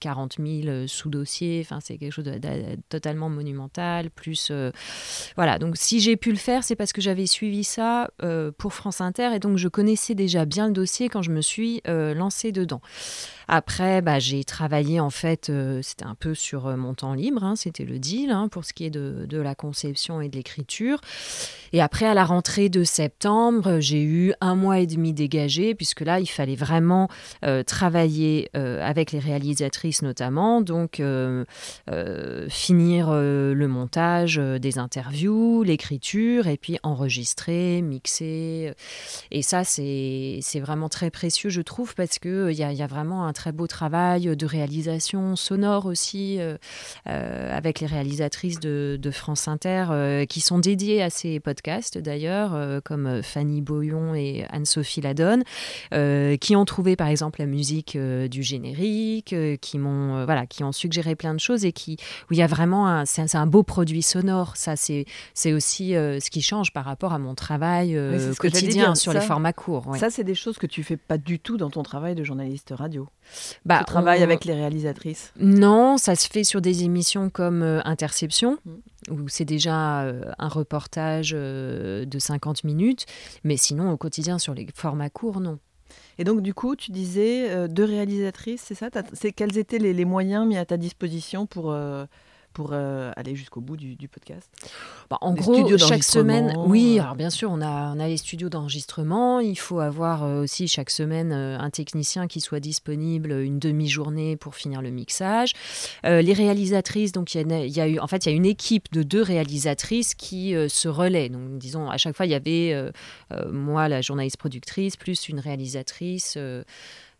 40 0.00 0.36
000 0.38 0.86
sous-dossiers. 0.86 1.62
Enfin, 1.64 1.78
c'est 1.80 1.96
quelque 1.96 2.12
chose 2.12 2.24
de, 2.24 2.38
de, 2.38 2.76
totalement 2.88 3.28
monumental. 3.28 4.10
Plus, 4.10 4.52
voilà. 5.36 5.58
Donc, 5.58 5.76
si 5.76 6.00
j'ai 6.00 6.16
pu 6.16 6.30
le 6.30 6.39
faire, 6.40 6.64
c'est 6.64 6.76
parce 6.76 6.92
que 6.92 7.00
j'avais 7.00 7.26
suivi 7.26 7.64
ça 7.64 8.10
euh, 8.22 8.50
pour 8.56 8.72
France 8.72 9.00
Inter 9.00 9.30
et 9.34 9.38
donc 9.38 9.56
je 9.58 9.68
connaissais 9.68 10.14
déjà 10.14 10.44
bien 10.44 10.66
le 10.66 10.72
dossier 10.72 11.08
quand 11.08 11.22
je 11.22 11.30
me 11.30 11.40
suis 11.40 11.82
euh, 11.86 12.14
lancée 12.14 12.52
dedans. 12.52 12.80
Après, 13.52 14.00
bah, 14.00 14.20
j'ai 14.20 14.44
travaillé 14.44 15.00
en 15.00 15.10
fait, 15.10 15.50
euh, 15.50 15.80
c'était 15.82 16.04
un 16.04 16.14
peu 16.14 16.34
sur 16.34 16.76
mon 16.76 16.94
temps 16.94 17.14
libre, 17.14 17.42
hein, 17.42 17.56
c'était 17.56 17.84
le 17.84 17.98
deal 17.98 18.30
hein, 18.30 18.48
pour 18.48 18.64
ce 18.64 18.72
qui 18.72 18.84
est 18.84 18.90
de, 18.90 19.26
la 19.40 19.54
conception 19.54 20.20
et 20.20 20.28
de 20.28 20.36
l'écriture. 20.36 21.00
Et 21.72 21.80
après, 21.80 22.06
à 22.06 22.14
la 22.14 22.24
rentrée 22.24 22.68
de 22.68 22.84
septembre, 22.84 23.80
j'ai 23.80 24.02
eu 24.02 24.34
un 24.40 24.54
mois 24.54 24.78
et 24.80 24.86
demi 24.86 25.12
dégagé, 25.12 25.74
puisque 25.74 26.00
là, 26.02 26.20
il 26.20 26.26
fallait 26.26 26.56
vraiment 26.56 27.08
travailler 27.66 28.50
avec 28.54 29.12
les 29.12 29.18
réalisatrices 29.18 30.02
notamment, 30.02 30.60
donc 30.60 31.00
finir 32.48 33.10
le 33.10 33.66
montage 33.66 34.36
des 34.36 34.78
interviews, 34.78 35.62
l'écriture, 35.62 36.29
et 36.46 36.56
puis 36.56 36.78
enregistrer, 36.82 37.82
mixer. 37.82 38.72
Et 39.30 39.42
ça, 39.42 39.64
c'est 39.64 40.40
vraiment 40.60 40.88
très 40.88 41.10
précieux, 41.10 41.50
je 41.50 41.62
trouve, 41.62 41.94
parce 41.94 42.18
qu'il 42.18 42.52
y, 42.52 42.62
a, 42.62 42.72
y 42.72 42.82
a 42.82 42.86
vraiment 42.86 43.26
un 43.26 43.32
très 43.32 43.52
beau 43.52 43.66
travail 43.66 44.36
de 44.36 44.46
réalisation 44.46 45.36
sonore 45.36 45.86
aussi 45.86 46.38
euh, 46.40 46.56
euh, 47.08 47.56
avec 47.56 47.80
les 47.80 47.86
réalisatrices 47.86 48.60
de, 48.60 48.98
France 49.10 49.48
Inter 49.48 49.86
euh, 49.90 50.24
qui 50.24 50.40
sont 50.40 50.58
dédiées 50.60 51.02
à 51.02 51.10
ces 51.10 51.40
podcasts 51.40 51.98
d'ailleurs, 51.98 52.80
comme 52.84 53.22
Fanny 53.22 53.60
Boyon 53.60 54.14
et 54.14 54.46
Anne-Sophie 54.50 55.00
Ladonne, 55.00 55.42
qui 56.38 56.56
ont 56.56 56.64
trouvé 56.64 56.94
par 56.96 57.08
exemple 57.08 57.40
la 57.40 57.46
musique 57.46 57.98
du 57.98 58.42
générique, 58.42 59.34
qui 59.60 59.78
m'ont 59.78 60.24
voilà, 60.24 60.46
qui 60.46 60.62
ont 60.62 60.72
suggéré 60.72 61.16
plein 61.16 61.34
de 61.34 61.40
choses 61.40 61.64
et 61.64 61.72
qui 61.72 61.96
où 62.30 62.34
il 62.34 62.38
y 62.38 62.42
a 62.42 62.46
vraiment 62.46 62.86
un, 62.86 63.04
c'est 63.04 63.34
un, 63.34 63.46
beau 63.46 63.62
produit 63.62 64.02
sonore. 64.02 64.56
Ça 64.56 64.74
c'est 64.76 65.52
aussi 65.52 65.94
ce 66.20 66.30
qui 66.30 66.42
change 66.42 66.72
par 66.72 66.84
rapport 66.84 67.12
à 67.12 67.18
mon 67.18 67.34
travail 67.34 67.98
quotidien 68.38 68.94
sur 68.94 69.12
les 69.12 69.20
formats 69.20 69.52
courts. 69.52 69.96
Ça 69.96 70.10
c'est 70.10 70.24
des 70.24 70.34
choses 70.34 70.58
que 70.58 70.66
tu 70.66 70.82
fais 70.82 70.96
pas 70.96 71.18
du 71.18 71.38
tout 71.38 71.56
dans 71.56 71.70
ton 71.70 71.82
travail 71.82 72.14
de 72.14 72.24
journaliste 72.24 72.72
radio. 72.76 73.08
Bah, 73.64 73.78
tu 73.78 73.84
travailles 73.84 74.22
avec 74.22 74.44
les 74.44 74.54
réalisatrices 74.54 75.32
Non, 75.38 75.98
ça 75.98 76.16
se 76.16 76.28
fait 76.28 76.44
sur 76.44 76.60
des 76.60 76.84
émissions 76.84 77.30
comme 77.30 77.62
euh, 77.62 77.80
Interception, 77.84 78.58
mm. 78.64 79.12
où 79.12 79.28
c'est 79.28 79.44
déjà 79.44 80.02
euh, 80.02 80.24
un 80.38 80.48
reportage 80.48 81.32
euh, 81.34 82.04
de 82.04 82.18
50 82.18 82.64
minutes, 82.64 83.06
mais 83.44 83.56
sinon 83.56 83.90
au 83.90 83.96
quotidien 83.96 84.38
sur 84.38 84.54
les 84.54 84.66
formats 84.74 85.10
courts, 85.10 85.40
non. 85.40 85.58
Et 86.18 86.24
donc, 86.24 86.42
du 86.42 86.52
coup, 86.52 86.76
tu 86.76 86.92
disais 86.92 87.66
deux 87.68 87.84
réalisatrices, 87.84 88.62
c'est 88.64 88.74
ça? 88.74 88.90
C'est, 89.14 89.32
Quels 89.32 89.56
étaient 89.56 89.78
les, 89.78 89.94
les, 89.94 90.04
moyens 90.04 90.46
mis 90.46 90.58
à 90.58 90.66
ta 90.66 90.76
disposition 90.76 91.46
pour, 91.46 91.74
pour 92.52 92.70
euh, 92.72 93.12
aller 93.16 93.36
jusqu'au 93.36 93.60
bout 93.60 93.76
du, 93.76 94.08
podcast 94.08 94.50
bah, 95.08 95.18
En 95.20 95.34
gros, 95.34 95.76
chaque 95.78 96.02
semaine, 96.02 96.54
oui, 96.58 96.96
euh. 96.98 97.02
alors 97.02 97.14
bien 97.14 97.30
sûr, 97.30 97.50
on 97.50 97.60
a, 97.60 97.94
on 97.94 98.00
a 98.00 98.08
les 98.08 98.16
studios 98.16 98.48
d'enregistrement. 98.48 99.40
Il 99.40 99.58
faut 99.58 99.80
avoir 99.80 100.24
euh, 100.24 100.42
aussi 100.42 100.68
chaque 100.68 100.90
semaine 100.90 101.32
un 101.32 101.70
technicien 101.70 102.26
qui 102.26 102.40
soit 102.40 102.60
disponible 102.60 103.32
une 103.32 103.58
demi-journée 103.58 104.36
pour 104.36 104.54
finir 104.54 104.82
le 104.82 104.90
mixage. 104.90 105.52
les 106.04 106.32
réalisatrices, 106.32 107.12
donc 107.12 107.34
il 107.34 107.40
y, 107.40 107.70
y, 107.70 107.80
a 107.80 107.88
eu, 107.88 107.98
en 107.98 108.06
fait, 108.06 108.26
il 108.26 108.30
y 108.30 108.32
a 108.32 108.36
une 108.36 108.46
équipe 108.46 108.92
de 108.92 109.02
deux 109.02 109.22
réalisatrices 109.22 110.14
qui 110.14 110.54
se 110.68 110.88
relaient. 110.88 111.28
Donc, 111.28 111.58
disons, 111.58 111.88
à 111.88 111.96
chaque 111.96 112.16
fois, 112.16 112.26
il 112.26 112.32
y 112.32 112.34
avait 112.34 112.90
moi, 113.50 113.88
la 113.88 114.00
journaliste 114.00 114.38
productrice, 114.38 114.96
plus 114.96 115.28
une 115.28 115.40
réalisatrice. 115.40 116.36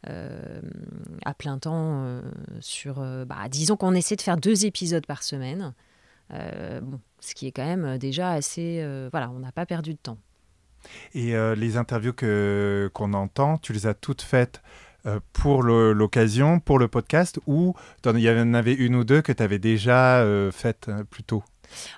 Euh, 0.09 0.63
à 1.27 1.35
plein 1.35 1.59
temps 1.59 2.05
euh, 2.05 2.23
sur. 2.61 3.01
Euh, 3.01 3.25
bah, 3.27 3.49
disons 3.51 3.77
qu'on 3.77 3.95
essaie 3.95 4.17
de 4.17 4.23
faire 4.23 4.39
deux 4.39 4.65
épisodes 4.65 5.05
par 5.05 5.23
semaine. 5.23 5.75
bon, 6.31 7.01
ce 7.19 7.35
qui 7.35 7.47
est 7.47 7.53
quand 7.53 7.67
même 7.67 7.99
déjà 7.99 8.31
assez. 8.31 8.85
voilà, 9.11 9.31
on 9.31 9.41
n'a 9.41 9.53
pas 9.53 9.67
perdu 9.67 9.93
de 9.93 9.99
temps. 9.99 10.19
Et 11.15 11.35
les 11.57 11.77
interviews 11.77 12.15
que 12.15 12.91
qu'on 12.95 13.13
entend, 13.13 13.59
tu 13.59 13.73
les 13.73 13.87
as 13.87 13.95
toutes 13.95 14.23
faites 14.23 14.63
pour 15.33 15.63
l'occasion, 15.63 16.61
pour 16.61 16.79
le 16.79 16.89
podcast, 16.89 17.41
ou 17.47 17.75
il 18.07 18.21
y 18.21 18.31
en 18.31 18.55
avait 18.55 18.75
une 18.75 18.95
ou 18.95 19.05
deux 19.05 19.21
que 19.21 19.33
tu 19.33 19.43
avais 19.43 19.59
déjà 19.59 20.25
faites 20.53 20.91
plus 21.11 21.25
tôt? 21.25 21.43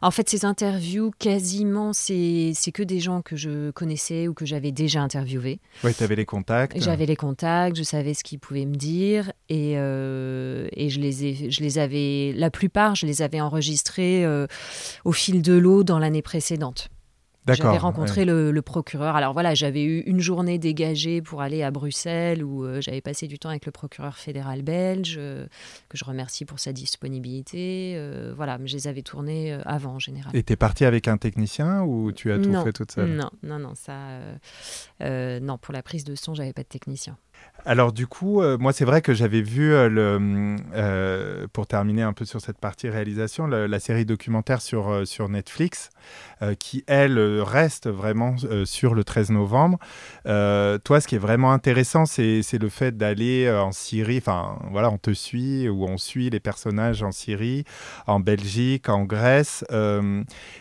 En 0.00 0.10
fait, 0.10 0.28
ces 0.28 0.44
interviews, 0.44 1.10
quasiment, 1.18 1.92
c'est 1.92 2.54
que 2.72 2.82
des 2.82 3.00
gens 3.00 3.22
que 3.22 3.36
je 3.36 3.70
connaissais 3.70 4.28
ou 4.28 4.34
que 4.34 4.46
j'avais 4.46 4.72
déjà 4.72 5.00
interviewés. 5.00 5.60
Oui, 5.84 5.94
tu 5.94 6.02
avais 6.02 6.16
les 6.16 6.26
contacts. 6.26 6.80
J'avais 6.80 7.06
les 7.06 7.16
contacts, 7.16 7.76
je 7.76 7.82
savais 7.82 8.14
ce 8.14 8.24
qu'ils 8.24 8.38
pouvaient 8.38 8.66
me 8.66 8.76
dire 8.76 9.32
et, 9.48 9.74
euh, 9.76 10.68
et 10.72 10.90
je, 10.90 11.00
les 11.00 11.24
ai, 11.24 11.50
je 11.50 11.60
les 11.62 11.78
avais, 11.78 12.32
la 12.36 12.50
plupart, 12.50 12.94
je 12.94 13.06
les 13.06 13.22
avais 13.22 13.40
enregistrés 13.40 14.24
euh, 14.24 14.46
au 15.04 15.12
fil 15.12 15.42
de 15.42 15.54
l'eau 15.54 15.84
dans 15.84 15.98
l'année 15.98 16.22
précédente. 16.22 16.88
J'avais 17.46 17.78
rencontré 17.78 18.24
le, 18.24 18.62
procureur. 18.62 19.16
Alors 19.16 19.32
voilà, 19.32 19.54
j'avais 19.54 19.82
eu 19.82 20.00
une 20.00 20.20
journée 20.20 20.58
dégagée 20.58 21.20
pour 21.20 21.42
aller 21.42 21.64
à 21.64 21.72
Bruxelles 21.72 22.44
où 22.44 22.64
euh, 22.64 22.80
j'avais 22.80 23.00
passé 23.00 23.26
du 23.26 23.38
temps 23.40 23.48
avec 23.48 23.66
le 23.66 23.72
procureur 23.72 24.16
fédéral 24.16 24.62
belge, 24.62 25.16
euh, 25.18 25.46
que 25.88 25.98
je 25.98 26.04
remercie 26.04 26.44
pour 26.44 26.60
sa 26.60 26.72
disponibilité. 26.72 27.94
Euh, 27.96 28.32
voilà, 28.36 28.58
mais 28.58 28.68
je 28.68 28.76
les 28.76 28.86
avais 28.86 29.02
tournés 29.02 29.52
avant 29.64 29.94
en 29.94 29.98
général. 29.98 30.34
Et 30.34 30.44
tu 30.44 30.52
es 30.52 30.56
parti 30.56 30.84
avec 30.84 31.08
un 31.08 31.16
technicien 31.16 31.82
ou 31.82 32.12
tu 32.12 32.30
as 32.30 32.38
tout 32.38 32.52
fait 32.62 32.72
toute 32.72 32.92
seule? 32.92 33.10
Non, 33.10 33.30
non, 33.42 33.58
non, 33.58 33.74
ça, 33.74 34.20
non, 35.40 35.58
pour 35.58 35.74
la 35.74 35.82
prise 35.82 36.04
de 36.04 36.14
son, 36.14 36.34
j'avais 36.34 36.52
pas 36.52 36.62
de 36.62 36.68
technicien. 36.68 37.16
Alors 37.64 37.92
du 37.92 38.08
coup, 38.08 38.42
euh, 38.42 38.58
moi 38.58 38.72
c'est 38.72 38.84
vrai 38.84 39.02
que 39.02 39.14
j'avais 39.14 39.40
vu 39.40 39.72
euh, 39.72 39.88
le, 39.88 40.56
euh, 40.74 41.46
pour 41.52 41.68
terminer 41.68 42.02
un 42.02 42.12
peu 42.12 42.24
sur 42.24 42.40
cette 42.40 42.58
partie 42.58 42.88
réalisation, 42.88 43.46
la 43.46 43.78
série 43.78 44.04
documentaire 44.04 44.60
sur, 44.60 45.06
sur 45.06 45.28
Netflix, 45.28 45.90
qui 46.58 46.82
elle 46.88 47.18
reste 47.40 47.88
vraiment 47.88 48.34
sur 48.64 48.94
le 48.94 49.04
13 49.04 49.30
novembre. 49.30 49.78
Toi, 50.24 51.00
ce 51.00 51.06
qui 51.06 51.14
est 51.14 51.18
vraiment 51.18 51.52
intéressant, 51.52 52.04
c'est 52.04 52.42
le 52.60 52.68
fait 52.68 52.96
d'aller 52.96 53.50
en 53.50 53.70
Syrie. 53.70 54.18
Enfin, 54.18 54.58
voilà, 54.70 54.90
on 54.90 54.98
te 54.98 55.12
suit 55.12 55.68
ou 55.68 55.84
on 55.84 55.98
suit 55.98 56.30
les 56.30 56.40
personnages 56.40 57.02
en 57.02 57.12
Syrie, 57.12 57.64
en 58.06 58.18
Belgique, 58.18 58.88
en 58.88 59.04
Grèce. 59.04 59.64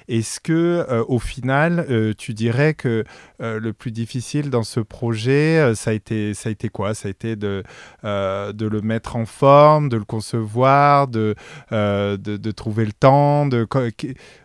Est-ce 0.07 0.39
que 0.39 1.03
au 1.07 1.19
final, 1.19 2.13
tu 2.17 2.33
dirais 2.33 2.73
que 2.75 3.03
le 3.39 3.71
plus 3.71 3.91
difficile 3.91 4.49
dans 4.49 4.63
ce 4.63 4.79
projet, 4.79 5.73
ça 5.75 5.91
a 5.91 5.93
été, 5.93 6.33
ça 6.33 6.49
a 6.49 6.51
été 6.51 6.69
quoi? 6.69 6.90
Ça 6.93 7.07
a 7.07 7.11
été 7.11 7.35
de, 7.35 7.63
euh, 8.03 8.53
de 8.53 8.67
le 8.67 8.81
mettre 8.81 9.15
en 9.15 9.25
forme, 9.25 9.89
de 9.89 9.97
le 9.97 10.05
concevoir, 10.05 11.07
de, 11.07 11.35
euh, 11.71 12.17
de, 12.17 12.51
trouver 12.51 12.85
le 12.85 12.93
temps. 12.93 13.49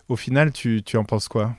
Au 0.08 0.16
final, 0.16 0.52
tu, 0.52 0.82
tu 0.82 0.96
en 0.96 1.04
penses 1.04 1.28
quoi? 1.28 1.54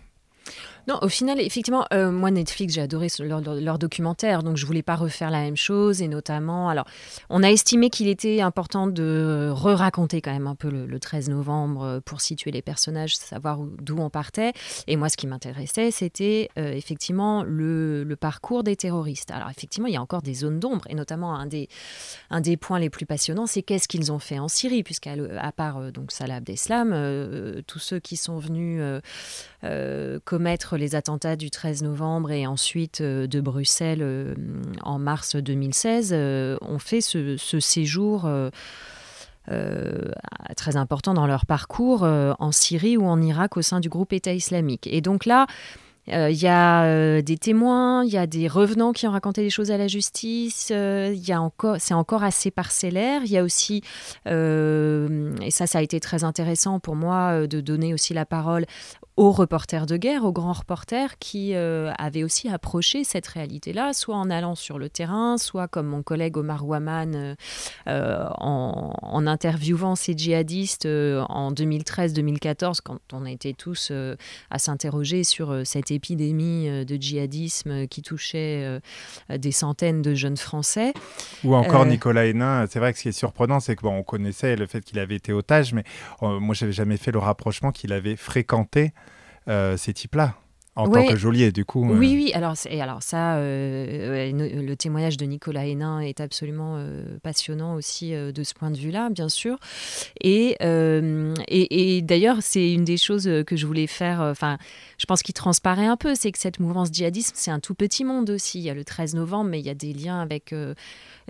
Non, 0.87 0.97
au 1.01 1.09
final, 1.09 1.41
effectivement, 1.41 1.85
euh, 1.91 2.11
moi, 2.11 2.31
Netflix, 2.31 2.73
j'ai 2.73 2.81
adoré 2.81 3.07
leur, 3.19 3.41
leur- 3.41 3.77
documentaire, 3.77 4.41
donc 4.41 4.55
je 4.55 4.65
voulais 4.65 4.81
pas 4.83 4.95
refaire 4.95 5.29
la 5.31 5.41
même 5.41 5.57
chose, 5.57 6.01
et 6.01 6.07
notamment, 6.07 6.69
alors, 6.69 6.85
on 7.29 7.43
a 7.43 7.49
estimé 7.51 7.89
qu'il 7.89 8.07
était 8.07 8.39
important 8.39 8.87
de 8.87 9.49
re-raconter 9.51 10.21
quand 10.21 10.31
même 10.31 10.47
un 10.47 10.55
peu 10.55 10.69
le, 10.69 10.85
le 10.85 10.99
13 10.99 11.29
novembre 11.29 11.83
euh, 11.83 11.99
pour 11.99 12.21
situer 12.21 12.51
les 12.51 12.61
personnages, 12.61 13.17
savoir 13.17 13.59
où- 13.59 13.69
d'où 13.81 13.97
on 13.97 14.09
partait, 14.09 14.53
et 14.87 14.95
moi, 14.95 15.09
ce 15.09 15.17
qui 15.17 15.27
m'intéressait, 15.27 15.91
c'était 15.91 16.49
euh, 16.57 16.71
effectivement 16.71 17.43
le, 17.43 18.07
parcours 18.19 18.63
des 18.63 18.77
terroristes. 18.77 19.29
Alors, 19.31 19.49
effectivement, 19.49 19.87
il 19.87 19.93
y 19.93 19.97
a 19.97 20.01
encore 20.01 20.21
des 20.21 20.33
zones 20.33 20.59
d'ombre, 20.59 20.85
et 20.89 20.95
notamment 20.95 21.35
un 21.35 21.47
des, 21.47 21.67
points 22.57 22.79
les 22.79 22.89
plus 22.89 23.05
passionnants, 23.05 23.45
c'est 23.45 23.61
qu'est-ce 23.61 23.89
qu'ils 23.89 24.11
ont 24.13 24.19
fait 24.19 24.39
en 24.39 24.47
Syrie, 24.47 24.83
puisqu'à 24.83 25.15
à 25.39 25.51
part 25.51 25.91
donc 25.91 26.13
Salah 26.13 26.35
Abdeslam, 26.35 26.91
tous 27.67 27.79
ceux 27.79 27.99
qui 27.99 28.15
sont 28.15 28.39
venus 28.39 28.81
euh, 29.63 30.19
les 30.77 30.95
attentats 30.95 31.35
du 31.35 31.51
13 31.51 31.83
novembre 31.83 32.31
et 32.31 32.47
ensuite 32.47 33.01
euh, 33.01 33.27
de 33.27 33.41
Bruxelles 33.41 34.01
euh, 34.01 34.33
en 34.81 34.99
mars 34.99 35.35
2016 35.35 36.11
euh, 36.13 36.57
ont 36.61 36.79
fait 36.79 37.01
ce, 37.01 37.37
séjour. 37.59 38.29
très 40.55 40.75
important 40.75 41.13
dans 41.13 41.27
leur 41.27 41.45
parcours 41.45 42.03
en 42.03 42.51
Syrie 42.51 42.97
ou 42.97 43.05
en 43.05 43.21
Irak 43.21 43.57
au 43.57 43.61
sein 43.61 43.79
du 43.79 43.89
groupe 43.89 44.11
État 44.13 44.33
islamique. 44.33 44.87
Et 44.91 45.01
donc 45.01 45.25
là, 45.25 45.47
euh, 46.11 46.29
il 46.29 46.41
y 46.41 46.47
a 46.47 46.83
euh, 46.85 47.21
des 47.21 47.37
témoins, 47.37 48.03
il 48.05 48.11
y 48.11 48.17
a 48.17 48.27
des 48.27 48.47
revenants 48.47 48.93
qui 48.93 49.07
ont 49.07 49.11
raconté 49.11 49.41
des 49.41 49.49
choses 49.49 49.71
à 49.71 49.77
la 49.77 49.87
justice. 49.87 50.69
euh, 50.71 51.13
Il 51.15 51.31
a 51.31 51.41
encore, 51.41 51.77
c'est 51.79 51.93
encore 51.93 52.23
assez 52.23 52.51
parcellaire. 52.51 53.21
Il 53.25 53.31
y 53.31 53.37
a 53.37 53.43
aussi, 53.43 53.81
euh, 54.27 55.35
et 55.41 55.51
ça, 55.51 55.67
ça 55.67 55.79
a 55.79 55.81
été 55.81 55.99
très 55.99 56.23
intéressant 56.23 56.79
pour 56.79 56.95
moi 56.95 57.41
euh, 57.41 57.47
de 57.47 57.61
donner 57.61 57.93
aussi 57.93 58.13
la 58.13 58.25
parole 58.25 58.65
aux 59.17 59.31
reporters 59.31 59.87
de 59.87 59.97
guerre, 59.97 60.25
aux 60.25 60.31
grands 60.31 60.53
reporters 60.53 61.17
qui 61.17 61.55
euh, 61.55 61.91
avaient 61.97 62.23
aussi 62.23 62.49
approché 62.49 63.03
cette 63.03 63.25
réalité-là, 63.25 63.93
soit 63.93 64.15
en 64.15 64.29
allant 64.29 64.53
sur 64.53 64.77
le 64.77 64.89
terrain, 64.89 65.39
soit 65.39 65.67
comme 65.67 65.87
mon 65.87 66.03
collègue 66.03 66.37
Omar 66.37 66.67
Waman 66.67 67.15
euh, 67.15 67.35
euh, 67.87 68.29
en, 68.37 69.25
interviewant 69.25 69.95
ces 69.95 70.15
djihadistes 70.15 70.85
euh, 70.85 71.23
en 71.29 71.51
2013-2014, 71.51 72.77
quand 72.83 72.99
on 73.11 73.25
était 73.25 73.53
tous 73.53 73.89
euh, 73.89 74.15
à 74.51 74.59
s'interroger 74.59 75.23
sur 75.23 75.49
euh, 75.51 75.63
cette 75.65 75.89
euh, 76.01 76.83
de 76.85 76.95
djihadisme 76.95 77.87
qui 77.87 78.01
touchait 78.01 78.63
euh, 78.63 79.37
des 79.37 79.51
centaines 79.51 80.01
de 80.01 80.15
jeunes 80.15 80.37
Français. 80.37 80.93
Ou 81.43 81.55
encore 81.55 81.81
Euh. 81.81 81.85
Nicolas 81.85 82.25
Hénin. 82.25 82.65
C'est 82.69 82.79
vrai 82.79 82.91
que 82.93 82.97
ce 82.97 83.03
qui 83.03 83.09
est 83.09 83.13
surprenant, 83.13 83.59
c'est 83.59 83.75
que 83.75 83.81
bon, 83.81 83.95
on 83.95 84.03
connaissait 84.03 84.55
le 84.55 84.67
fait 84.67 84.81
qu'il 84.81 84.99
avait 84.99 85.15
été 85.15 85.33
otage, 85.33 85.73
mais 85.73 85.83
moi, 86.21 86.53
j'avais 86.53 86.71
jamais 86.71 86.97
fait 86.97 87.11
le 87.11 87.19
rapprochement 87.19 87.71
qu'il 87.71 87.93
avait 87.93 88.15
fréquenté 88.15 88.91
ces 89.47 89.93
types-là 89.93 90.35
en 90.77 90.87
Ouais. 90.87 91.05
tant 91.05 91.11
que 91.13 91.17
geôlier, 91.17 91.51
du 91.51 91.65
coup. 91.65 91.83
euh. 91.83 91.97
Oui, 91.97 92.13
oui, 92.15 92.31
alors, 92.33 92.53
et 92.69 92.81
alors 92.81 93.01
ça, 93.03 93.37
euh, 93.37 94.31
le 94.31 94.75
témoignage 94.75 95.17
de 95.17 95.25
Nicolas 95.25 95.65
Hénin 95.65 95.99
est 95.99 96.21
absolument 96.21 96.75
euh, 96.77 97.17
passionnant 97.23 97.73
aussi 97.75 98.13
euh, 98.13 98.31
de 98.31 98.43
ce 98.43 98.53
point 98.53 98.71
de 98.71 98.77
vue-là, 98.77 99.09
bien 99.09 99.27
sûr. 99.27 99.57
Et, 100.21 100.55
et, 100.61 101.97
et 101.97 102.01
d'ailleurs, 102.01 102.37
c'est 102.41 102.71
une 102.71 102.85
des 102.85 102.97
choses 102.97 103.29
que 103.45 103.55
je 103.55 103.65
voulais 103.65 103.87
faire, 103.87 104.21
enfin, 104.21 104.57
je 104.97 105.05
pense 105.05 105.23
qu'il 105.23 105.33
transparaît 105.33 105.87
un 105.87 105.97
peu, 105.97 106.13
c'est 106.15 106.31
que 106.31 106.39
cette 106.39 106.59
mouvance 106.59 106.89
djihadisme, 106.91 107.33
c'est 107.35 107.51
un 107.51 107.59
tout 107.59 107.73
petit 107.73 108.03
monde 108.05 108.29
aussi. 108.29 108.59
Il 108.59 108.63
y 108.63 108.69
a 108.69 108.73
le 108.73 108.83
13 108.83 109.15
novembre, 109.15 109.49
mais 109.49 109.59
il 109.59 109.65
y 109.65 109.69
a 109.69 109.73
des 109.75 109.93
liens 109.93 110.19
avec 110.21 110.53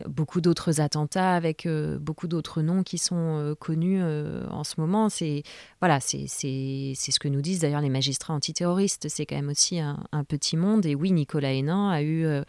beaucoup 0.07 0.41
d'autres 0.41 0.79
attentats, 0.81 1.33
avec 1.33 1.67
beaucoup 1.99 2.27
d'autres 2.27 2.61
noms 2.61 2.83
qui 2.83 2.97
sont 2.97 3.55
connus 3.59 4.01
en 4.03 4.63
ce 4.63 4.75
moment. 4.79 5.09
C'est 5.09 5.43
voilà, 5.81 5.99
c'est 5.99 6.27
ce 6.27 7.19
que 7.19 7.27
nous 7.27 7.41
disent 7.41 7.59
d'ailleurs 7.59 7.81
les 7.81 7.89
magistrats 7.89 8.33
antiterroristes. 8.33 9.07
C'est 9.09 9.25
quand 9.25 9.35
même 9.37 9.49
aussi 9.49 9.79
un, 9.79 9.97
petit 10.27 10.57
monde. 10.57 10.85
Et 10.85 10.95
oui, 10.95 11.11
Nicolas 11.11 11.53
Hénin 11.53 11.89
a 11.89 12.01
eu 12.01 12.25
euh, 12.25 12.43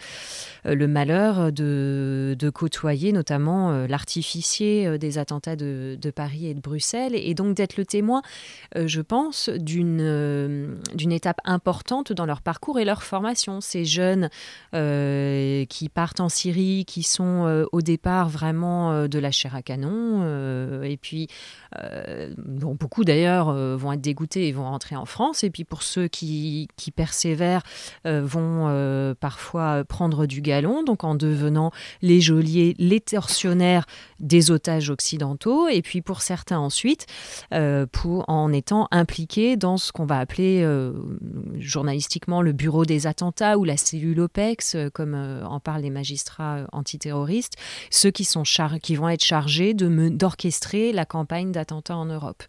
le 0.65 0.89
malheur 0.89 1.53
de, 1.53 2.51
côtoyer 2.55 3.13
notamment 3.13 3.71
euh, 3.71 3.87
l'artificier 3.87 4.87
euh, 4.87 4.99
des 4.99 5.19
attentats 5.19 5.55
de, 5.55 5.99
de 6.01 6.11
Paris 6.11 6.47
et 6.47 6.55
de 6.55 6.61
Bruxelles, 6.61 7.15
et 7.15 7.35
donc 7.35 7.55
d'être 7.55 7.77
le 7.77 7.85
témoin, 7.85 8.23
je 8.75 9.01
pense, 9.01 9.49
d'une 9.49 10.79
d'une 10.95 11.13
étape 11.13 11.41
importante 11.45 12.13
dans 12.13 12.27
leur 12.27 12.43
parcours 12.43 12.79
et 12.79 12.85
leur 12.85 13.03
formation. 13.03 13.61
Ces 13.61 13.85
jeunes 13.85 14.31
qui 14.73 15.89
partent 15.89 16.21
en 16.21 16.29
Syrie, 16.29 16.85
qui 16.87 17.03
sont 17.03 17.67
au 17.71 17.81
départ 17.83 18.29
vraiment 18.29 19.07
de 19.07 19.19
la 19.19 19.31
chair 19.31 19.55
à 19.55 19.63
canon, 19.63 20.83
et 20.83 20.97
puis 20.97 21.29
dont 22.39 22.75
beaucoup 22.75 23.05
d'ailleurs 23.05 23.53
vont 23.77 23.93
être 23.93 24.01
dégoûtés 24.01 24.49
et 24.49 24.53
vont 24.53 24.65
rentrer 24.65 24.97
en 24.97 25.05
France, 25.05 25.45
et 25.45 25.51
puis 25.51 25.65
pour 25.65 25.83
ceux 25.83 26.09
qui, 26.09 26.69
qui 26.79 26.91
persévèrent, 26.91 27.63
euh, 28.07 28.23
vont 28.25 28.69
euh, 28.69 29.15
parfois 29.19 29.85
prendre 29.85 30.25
du 30.25 30.41
galon, 30.41 30.83
donc 30.83 31.05
en 31.05 31.15
devenant 31.15 31.73
les 32.01 32.23
geôliers, 32.23 32.75
les 32.79 33.01
tortionnaires 33.01 33.85
des 34.21 34.51
otages 34.51 34.89
occidentaux, 34.89 35.69
et 35.69 35.83
puis 35.83 36.01
pour 36.01 36.23
certains 36.23 36.59
ensuite, 36.59 37.07
euh, 37.53 37.87
en 38.29 38.53
étant 38.53 38.89
impliqués 38.91 39.57
dans 39.57 39.77
ce 39.77 39.93
qu'on 39.93 40.07
va 40.07 40.19
appeler 40.19 40.65
journalistiquement 41.59 42.43
le 42.43 42.53
bureau 42.53 42.85
des 42.85 43.07
attentats 43.07 43.59
ou 43.59 43.65
la 43.65 43.77
cellule 43.77 44.21
OPEX, 44.21 44.77
comme 44.95 45.15
en 45.15 45.59
parlent 45.59 45.83
les 45.83 45.91
magistrats 45.91 46.67
antiterroristes, 46.73 47.55
ceux 47.91 48.11
qui, 48.11 48.25
sont 48.25 48.45
qui 48.81 48.95
vont 48.95 49.09
être 49.09 49.25
chargés 49.25 49.75
d'orchestrer 49.75 50.93
la 50.93 51.05
campagne 51.05 51.51
d'attentats 51.51 51.97
en 51.97 52.07
Europe. 52.07 52.45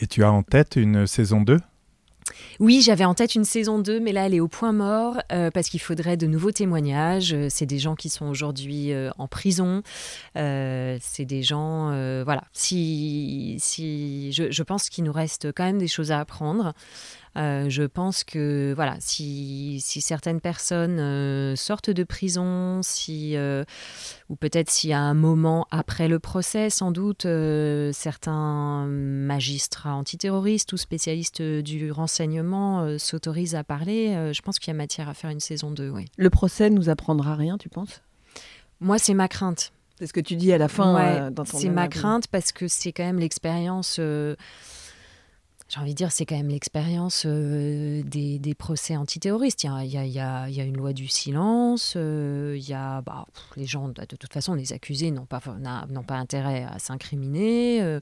Et 0.00 0.06
tu 0.06 0.22
as 0.22 0.32
en 0.32 0.42
tête 0.42 0.76
une 0.76 1.06
saison 1.06 1.42
2 1.42 1.58
Oui, 2.58 2.82
j'avais 2.82 3.04
en 3.04 3.14
tête 3.14 3.34
une 3.34 3.44
saison 3.44 3.78
2, 3.78 4.00
mais 4.00 4.12
là, 4.12 4.26
elle 4.26 4.34
est 4.34 4.40
au 4.40 4.48
point 4.48 4.72
mort 4.72 5.18
euh, 5.32 5.50
parce 5.50 5.68
qu'il 5.68 5.80
faudrait 5.80 6.16
de 6.16 6.26
nouveaux 6.26 6.52
témoignages. 6.52 7.32
Euh, 7.32 7.46
C'est 7.48 7.66
des 7.66 7.78
gens 7.78 7.94
qui 7.94 8.10
sont 8.10 8.26
aujourd'hui 8.26 8.92
euh, 8.92 9.10
en 9.18 9.28
prison. 9.28 9.82
C'est 10.34 11.24
des 11.24 11.42
gens, 11.42 11.86
voilà. 12.24 12.44
Si, 12.52 13.56
si, 13.58 14.32
je 14.32 14.62
pense 14.62 14.88
qu'il 14.88 15.04
nous 15.04 15.12
reste 15.12 15.52
quand 15.52 15.64
même 15.64 15.78
des 15.78 15.88
choses 15.88 16.12
à 16.12 16.20
apprendre. 16.20 16.74
Euh, 17.36 17.68
je 17.68 17.84
pense 17.84 18.24
que 18.24 18.72
voilà, 18.74 18.96
si, 18.98 19.80
si 19.80 20.00
certaines 20.00 20.40
personnes 20.40 20.98
euh, 20.98 21.54
sortent 21.56 21.90
de 21.90 22.02
prison, 22.04 22.80
si 22.82 23.36
euh, 23.36 23.64
ou 24.28 24.36
peut-être 24.36 24.70
s'il 24.70 24.90
y 24.90 24.92
a 24.92 25.00
un 25.00 25.14
moment 25.14 25.66
après 25.70 26.08
le 26.08 26.18
procès, 26.18 26.70
sans 26.70 26.90
doute 26.90 27.26
certains 27.92 28.86
magistrats 28.86 29.94
antiterroristes 29.94 30.72
ou 30.72 30.76
spécialistes 30.76 31.42
du 31.42 31.92
renseignement 31.92 32.98
s'autorisent 32.98 33.54
à 33.54 33.64
parler. 33.64 34.32
je 34.32 34.42
pense 34.42 34.58
qu'il 34.58 34.68
y 34.68 34.74
a 34.74 34.76
matière 34.76 35.08
à 35.08 35.14
faire 35.14 35.30
une 35.30 35.40
saison 35.40 35.70
2, 35.70 35.90
oui. 35.90 36.06
Le 36.16 36.30
procès 36.30 36.70
nous 36.70 36.88
apprendra 36.88 37.34
rien, 37.34 37.58
tu 37.58 37.68
penses? 37.68 38.02
Moi, 38.80 38.98
c'est 38.98 39.14
ma 39.14 39.28
crainte. 39.28 39.72
C'est 40.00 40.06
ce 40.06 40.12
que 40.14 40.20
tu 40.20 40.34
dis 40.34 40.50
à 40.50 40.56
la 40.56 40.68
fin 40.68 40.94
Ouais, 40.94 41.20
euh, 41.20 41.44
c'est 41.44 41.68
ma 41.68 41.86
crainte 41.86 42.26
parce 42.28 42.52
que 42.52 42.68
c'est 42.68 42.90
quand 42.90 43.04
même 43.04 43.18
l'expérience. 43.18 43.96
euh, 43.98 44.34
j'ai 45.72 45.78
envie 45.80 45.92
de 45.92 45.96
dire, 45.96 46.10
c'est 46.10 46.26
quand 46.26 46.36
même 46.36 46.48
l'expérience 46.48 47.22
euh, 47.26 48.02
des, 48.04 48.40
des 48.40 48.54
procès 48.54 48.96
antiterroristes. 48.96 49.62
Il 49.62 49.68
y 49.68 49.96
a, 49.96 50.04
y 50.04 50.18
a- 50.18 50.48
y 50.50 50.60
a- 50.60 50.64
une 50.64 50.76
loi 50.76 50.92
du 50.92 51.06
silence. 51.06 51.94
euh, 51.96 52.56
il 52.58 52.68
y 52.68 52.74
a, 52.74 53.00
bah, 53.02 53.24
les 53.56 53.66
gens, 53.66 53.88
de 53.88 54.04
toute 54.04 54.32
façon, 54.32 54.54
les 54.54 54.72
accusés 54.72 55.12
n'ont 55.12 55.26
pas, 55.26 55.40
n'ont 55.88 56.02
pas 56.02 56.16
intérêt 56.16 56.64
à 56.64 56.78
s'incriminer. 56.80 57.82
euh, 57.82 58.00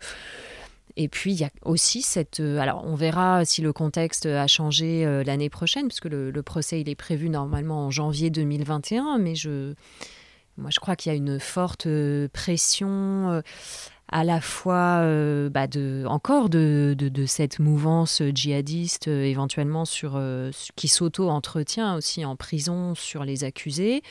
et 0.96 1.09
puis, 1.09 1.33
il 1.33 1.40
y 1.40 1.44
a 1.44 1.50
aussi 1.64 2.00
cette... 2.02 2.40
alors, 2.40 2.85
on 2.87 2.94
verra 2.94 3.44
si 3.44 3.61
le 3.61 3.72
contexte 3.74 4.24
a 4.26 4.46
changé 4.46 5.04
l'année 5.24 5.50
prochaine, 5.50 5.87
puisque 5.88 6.07
le, 6.07 6.31
le 6.33 6.42
procès, 6.42 6.81
il 6.81 6.88
est 6.88 6.94
prévu 6.96 7.28
normalement 7.28 7.87
en 7.87 7.90
janvier 7.90 8.31
2021, 8.31 9.18
mais 9.18 9.35
je... 9.37 9.74
Moi, 10.57 10.70
je 10.72 10.81
crois 10.81 10.96
qu'il 10.96 11.12
y 11.12 11.14
a 11.14 11.16
une 11.16 11.38
forte 11.38 11.87
pression. 12.33 13.42
À 14.11 14.25
la 14.25 14.40
fois 14.40 15.01
euh, 15.03 15.51
bah, 15.51 15.66
de, 15.66 16.05
encore 16.07 16.49
de, 16.49 16.94
de, 16.99 17.27
cette 17.27 17.59
mouvance 17.59 18.23
djihadiste 18.35 19.09
euh, 19.09 19.25
éventuellement 19.25 19.85
sur, 19.85 20.12
euh, 20.16 20.51
qui 20.77 20.88
s'auto-entretient 20.88 21.94
aussi 21.94 22.25
en 22.25 22.35
prison 22.35 22.94
sur 22.94 23.25
les 23.25 23.44
accusés. 23.44 24.03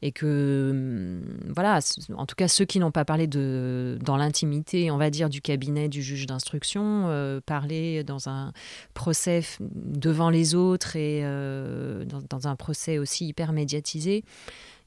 Et 0.00 0.12
que 0.12 0.68
hum, 0.70 1.52
voilà 1.54 1.80
en 2.16 2.26
tout 2.26 2.36
cas 2.36 2.48
ceux 2.48 2.64
qui 2.64 2.78
n'ont 2.78 2.90
pas 2.90 3.04
parlé 3.04 3.26
de 3.26 3.98
dans 4.02 4.16
l'intimité 4.16 4.90
on 4.90 4.96
va 4.96 5.10
dire 5.10 5.28
du 5.28 5.40
cabinet 5.40 5.88
du 5.88 6.02
juge 6.02 6.26
d'instruction 6.26 7.40
parler 7.46 8.04
dans 8.04 8.28
un 8.28 8.52
procès 8.94 9.42
devant 9.60 10.30
les 10.30 10.54
autres 10.54 10.96
et 10.96 11.22
dans, 11.22 12.22
dans 12.28 12.48
un 12.48 12.56
procès 12.56 12.98
aussi 12.98 13.26
hyper 13.26 13.52
médiatisé 13.52 14.24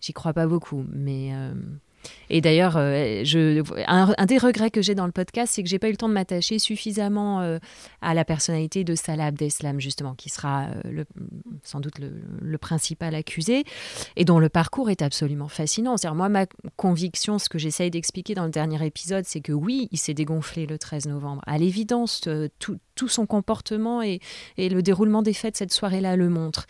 j'y 0.02 0.14
crois 0.14 0.34
pas 0.34 0.48
beaucoup. 0.48 0.86
Mais 0.92 1.32
et 2.30 2.42
d'ailleurs, 2.42 2.76
euh, 2.78 3.24
un, 3.88 4.26
des 4.26 4.38
regrets 4.38 4.72
que 4.72 4.82
j'ai 4.82 4.96
dans 4.96 5.06
le 5.06 5.12
podcast, 5.12 5.54
c'est 5.54 5.64
que 5.64 5.70
j'ai 5.70 5.80
pas 5.80 5.88
eu 5.88 5.92
le 5.92 5.98
temps 5.98 6.10
de 6.10 6.14
m'attacher 6.14 6.60
suffisamment 6.60 7.42
euh, 7.42 7.60
à 8.02 8.14
la 8.14 8.26
personnalité 8.26 8.84
de 8.84 8.96
Salah 8.96 9.28
Abdeslam, 9.28 9.80
justement, 9.80 10.16
qui 10.16 10.30
sera 10.30 10.68
euh, 10.86 11.04
sans 11.64 11.80
doute 11.80 12.00
le, 12.00 12.58
principal 12.58 13.14
accusé, 13.14 13.64
et 14.16 14.26
dont 14.26 14.40
le 14.40 14.50
parcours 14.50 14.90
est 14.90 15.02
absolument 15.02 15.50
fascinant. 15.50 15.98
C'est-à-dire, 15.98 16.16
moi, 16.16 16.30
ma 16.30 16.46
conviction, 16.78 17.38
ce 17.38 17.50
que 17.50 17.60
j'essaye 17.60 17.92
d'expliquer 17.92 18.34
dans 18.34 18.46
le 18.46 18.50
dernier 18.50 18.84
épisode, 18.84 19.26
c'est 19.26 19.42
que 19.42 19.52
oui, 19.52 19.88
il 19.92 20.00
s'est 20.00 20.14
dégonflé 20.14 20.66
le 20.66 20.80
13 20.80 21.08
novembre. 21.08 21.42
À 21.46 21.58
l'évidence, 21.58 22.22
tout, 22.60 22.78
tout 22.96 23.08
son 23.08 23.26
comportement 23.26 24.02
et, 24.02 24.20
et 24.58 24.70
le 24.70 24.82
déroulement 24.82 25.22
des 25.22 25.34
fêtes 25.34 25.58
cette 25.58 25.74
soirée-là 25.74 26.16
le 26.16 26.30
montrent. 26.30 26.66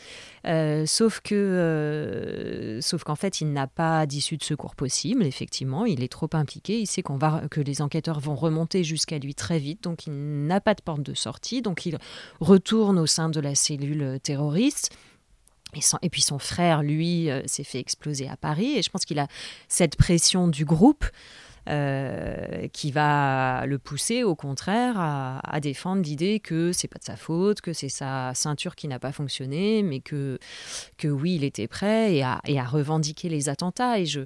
Euh, 0.46 0.86
sauf 0.86 1.22
que, 1.22 1.36
euh, 1.36 2.82
sauf 2.82 3.04
qu'en 3.04 3.16
fait, 3.16 3.42
il 3.42 3.52
n'a 3.54 3.68
pas 3.68 4.06
d'issue 4.06 4.38
de 4.38 4.44
secours 4.44 4.76
possible. 4.76 5.24
Effectivement, 5.24 5.86
il 5.86 6.04
est 6.04 6.12
trop 6.12 6.30
impliqué. 6.34 6.80
Il 6.80 6.88
sait 6.88 7.02
qu'on 7.02 7.18
va, 7.18 7.44
que 7.50 7.62
les 7.62 7.82
enquêteurs 7.82 8.20
vont 8.20 8.36
remonter 8.36 8.84
jusqu'à 8.84 9.18
lui 9.18 9.36
très 9.36 9.60
vite, 9.60 9.84
donc 9.84 10.08
il 10.08 10.14
n'a 10.46 10.62
pas 10.62 10.74
de 10.74 10.82
porte 10.82 11.02
de 11.02 11.14
sortie. 11.14 11.62
Donc 11.62 11.86
il 11.86 11.98
retourne 12.40 13.00
au 13.00 13.06
sein 13.06 13.30
de 13.30 13.40
la 13.40 13.56
cellule 13.56 14.20
terroriste. 14.22 14.96
Et, 15.76 15.82
et 16.04 16.10
puis 16.10 16.22
son 16.22 16.40
frère, 16.40 16.84
lui, 16.84 17.30
euh, 17.30 17.42
s'est 17.46 17.64
fait 17.64 17.80
exploser 17.80 18.28
à 18.30 18.38
Paris. 18.38 18.78
Et 18.78 18.82
je 18.82 18.90
pense 18.90 19.06
qu'il 19.06 19.20
a 19.20 19.28
cette 19.68 19.96
pression 19.96 20.48
du 20.48 20.66
groupe 20.66 21.06
euh, 21.68 22.68
qui 22.74 22.92
va 22.92 23.66
le 23.66 23.80
pousser, 23.80 24.24
au 24.24 24.36
contraire, 24.36 24.96
à, 24.98 25.60
défendre 25.62 26.04
l'idée 26.04 26.40
que 26.40 26.72
c'est 26.72 26.88
pas 26.88 27.00
de 27.00 27.04
sa 27.04 27.16
faute, 27.16 27.62
que 27.62 27.74
c'est 27.74 27.90
sa 27.90 28.34
ceinture 28.36 28.76
qui 28.76 28.88
n'a 28.88 29.00
pas 29.00 29.12
fonctionné, 29.12 29.82
mais 29.82 30.00
que, 30.00 30.38
que 30.98 31.08
oui, 31.08 31.36
il 31.36 31.44
était 31.44 31.68
prêt 31.68 32.16
et 32.16 32.24
à, 32.24 32.42
et 32.46 32.60
à 32.60 32.66
revendiquer 32.66 33.30
les 33.30 33.50
attentats. 33.50 34.00
Et 34.00 34.06
je, 34.06 34.22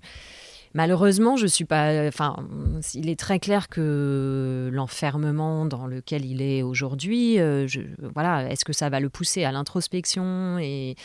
malheureusement, 0.73 1.38
je 1.38 1.47
suis 1.47 1.65
pas. 1.65 2.08
Enfin, 2.08 2.36
il 2.93 3.10
est 3.10 3.19
très 3.19 3.39
clair 3.39 3.69
que 3.69 4.69
l'enfermement 4.71 5.65
dans 5.65 5.88
lequel 5.88 6.25
il 6.25 6.41
est 6.41 6.62
aujourd'hui, 6.62 7.39
euh, 7.39 7.67
voilà, 8.13 8.49
est-ce 8.51 8.65
que 8.65 8.73
ça 8.73 8.89
va 8.89 8.99
le 8.99 9.10
pousser 9.10 9.43
à 9.43 9.51
l'introspection 9.51 10.58
et, 10.60 10.95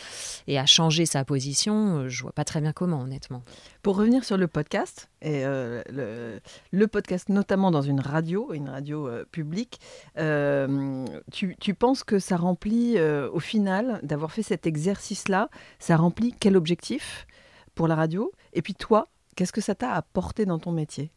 à 0.47 0.65
changer 0.65 1.05
sa 1.05 1.25
position 1.25 2.07
Je 2.07 2.23
vois 2.23 2.31
pas 2.31 2.45
très 2.45 2.61
bien 2.61 2.73
comment, 2.73 3.01
honnêtement. 3.01 3.43
Pour 3.81 3.97
revenir 3.97 4.23
sur 4.23 4.37
le 4.37 4.47
podcast, 4.47 5.09
et 5.21 5.43
euh, 5.43 5.81
le, 6.71 6.87
podcast 6.87 7.29
notamment 7.29 7.71
dans 7.71 7.81
une 7.81 7.99
radio, 7.99 8.53
une 8.53 8.69
radio 8.69 9.07
euh, 9.07 9.25
publique, 9.31 9.79
euh, 10.17 11.05
tu, 11.31 11.55
tu 11.59 11.73
penses 11.73 12.03
que 12.03 12.19
ça 12.19 12.37
remplit, 12.37 12.97
euh, 12.97 13.29
au 13.31 13.39
final, 13.39 13.99
d'avoir 14.03 14.31
fait 14.31 14.43
cet 14.43 14.67
exercice-là, 14.67 15.49
ça 15.79 15.97
remplit 15.97 16.35
quel 16.39 16.55
objectif 16.55 17.25
pour 17.73 17.87
la 17.87 17.95
radio? 17.95 18.31
Et 18.53 18.61
puis 18.61 18.75
toi, 18.75 19.07
qu'est-ce 19.35 19.51
que 19.53 19.61
ça 19.61 19.75
t'a 19.75 19.93
apporté 19.93 20.45
dans 20.45 20.59
ton 20.59 20.71
métier? 20.71 21.11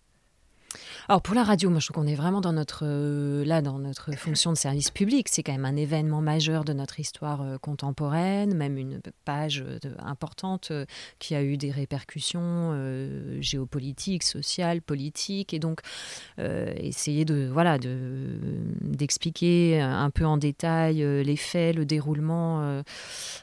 Alors 1.09 1.23
pour 1.23 1.35
la 1.35 1.43
radio, 1.43 1.71
moi 1.71 1.81
je 1.81 1.87
trouve 1.87 2.03
qu'on 2.03 2.07
est 2.07 2.15
vraiment 2.15 2.43
dans 2.43 2.53
notre 2.53 2.83
euh, 2.85 3.43
là 3.43 3.63
dans 3.63 3.79
notre 3.79 4.13
fonction 4.13 4.53
de 4.53 4.59
service 4.59 4.91
public. 4.91 5.29
C'est 5.31 5.43
quand 5.43 5.53
même 5.53 5.65
un 5.65 5.77
événement 5.77 6.21
majeur 6.21 6.65
de 6.65 6.75
notre 6.75 7.01
histoire 7.01 7.41
euh, 7.41 7.57
contemporaine, 7.57 8.55
même 8.55 8.77
une 8.77 9.01
page 9.25 9.65
euh, 9.67 9.79
importante 10.01 10.71
qui 11.19 11.35
a 11.35 11.43
eu 11.43 11.57
des 11.57 11.71
répercussions 11.71 12.49
géopolitiques, 13.41 14.23
sociales, 14.23 14.83
politiques, 14.83 15.55
et 15.55 15.59
donc 15.59 15.81
essayer 16.39 17.25
de 17.25 17.49
voilà 17.51 17.79
de 17.79 18.39
d'expliquer 18.81 19.81
un 19.81 20.11
peu 20.11 20.25
en 20.25 20.37
détail 20.37 20.99
les 21.25 21.37
faits, 21.37 21.77
le 21.77 21.85
déroulement. 21.85 22.83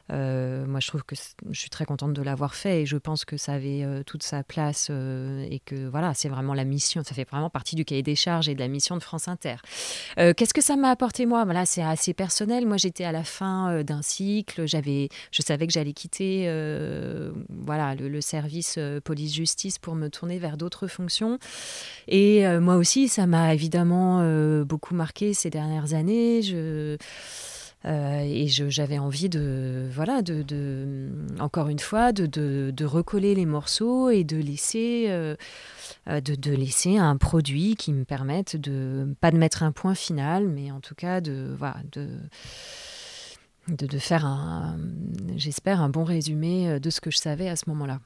moi 0.09 0.79
je 0.79 0.87
trouve 0.87 1.03
que 1.03 1.15
je 1.49 1.59
suis 1.59 1.69
très 1.69 1.85
contente 1.85 2.13
de 2.13 2.21
l'avoir 2.21 2.55
fait 2.55 2.83
et 2.83 2.85
je 2.85 2.97
pense 2.97 3.25
que 3.25 3.37
ça 3.37 3.53
avait 3.53 4.03
toute 4.05 4.23
sa 4.23 4.43
place 4.43 4.89
et 4.89 5.61
que 5.65 5.87
voilà 5.87 6.13
c'est 6.13 6.29
vraiment 6.29 6.53
la 6.53 6.65
mission. 6.65 7.03
Ça 7.03 7.14
fait 7.15 7.27
vraiment 7.29 7.49
partie 7.49 7.75
du 7.75 7.85
cahier 7.85 8.03
des 8.03 8.15
charges 8.15 8.49
et 8.49 8.53
de 8.53 8.59
la 8.59 8.67
mission 8.67 8.97
de 8.97 9.03
France 9.03 9.27
Inter. 9.27 9.55
Euh, 10.19 10.33
Qu'est-ce 10.35 10.53
que 10.53 10.61
ça 10.61 10.75
m'a 10.75 10.89
apporté 10.89 11.25
moi? 11.25 11.45
Voilà, 11.45 11.65
c'est 11.65 11.81
assez 11.81 12.13
personnel. 12.13 12.65
Moi, 12.65 12.77
j'étais 12.77 13.03
à 13.03 13.11
la 13.11 13.23
fin 13.23 13.71
euh, 13.71 13.83
d'un 13.83 14.01
cycle. 14.01 14.67
J'avais, 14.67 15.09
je 15.31 15.41
savais 15.41 15.67
que 15.67 15.73
j'allais 15.73 15.93
quitter, 15.93 16.45
euh, 16.47 17.31
voilà, 17.49 17.95
le, 17.95 18.21
service 18.21 18.79
police-justice 19.03 19.77
pour 19.77 19.93
me 19.93 20.09
tourner 20.09 20.39
vers 20.39 20.57
d'autres 20.57 20.87
fonctions. 20.87 21.37
Et 22.07 22.47
moi 22.59 22.77
aussi, 22.77 23.07
ça 23.07 23.27
m'a 23.27 23.53
évidemment 23.53 24.23
beaucoup 24.63 24.95
marqué 24.95 25.33
ces 25.33 25.49
dernières 25.49 25.93
années. 25.93 26.41
Je 26.41 26.97
euh, 27.85 28.19
et 28.23 28.47
j'avais 28.47 28.97
envie 28.97 29.29
de, 29.29 29.87
voilà, 29.91 30.21
de, 30.21 31.09
encore 31.39 31.69
une 31.69 31.79
fois, 31.79 32.11
de, 32.11 32.85
recoller 32.85 33.35
les 33.35 33.45
morceaux 33.45 34.09
et 34.09 34.23
de 34.23 34.37
laisser, 34.37 35.05
euh, 35.09 35.35
euh, 36.09 36.19
de, 36.19 36.51
laisser 36.51 36.97
un 36.97 37.17
produit 37.17 37.75
qui 37.75 37.93
me 37.93 38.03
permette 38.03 38.55
de, 38.55 39.15
pas 39.21 39.31
de 39.31 39.37
mettre 39.37 39.63
un 39.63 39.71
point 39.71 39.95
final, 39.95 40.47
mais 40.47 40.71
en 40.71 40.79
tout 40.79 40.95
cas 40.95 41.21
de, 41.21 41.55
de, 41.91 42.07
de, 43.67 43.97
faire 43.99 44.75
j'espère, 45.35 45.81
un 45.81 45.89
bon 45.89 46.03
résumé 46.03 46.79
de 46.79 46.89
ce 46.89 47.01
que 47.01 47.11
je 47.11 47.17
savais 47.17 47.49
à 47.49 47.55
ce 47.55 47.69
moment-là. 47.69 47.99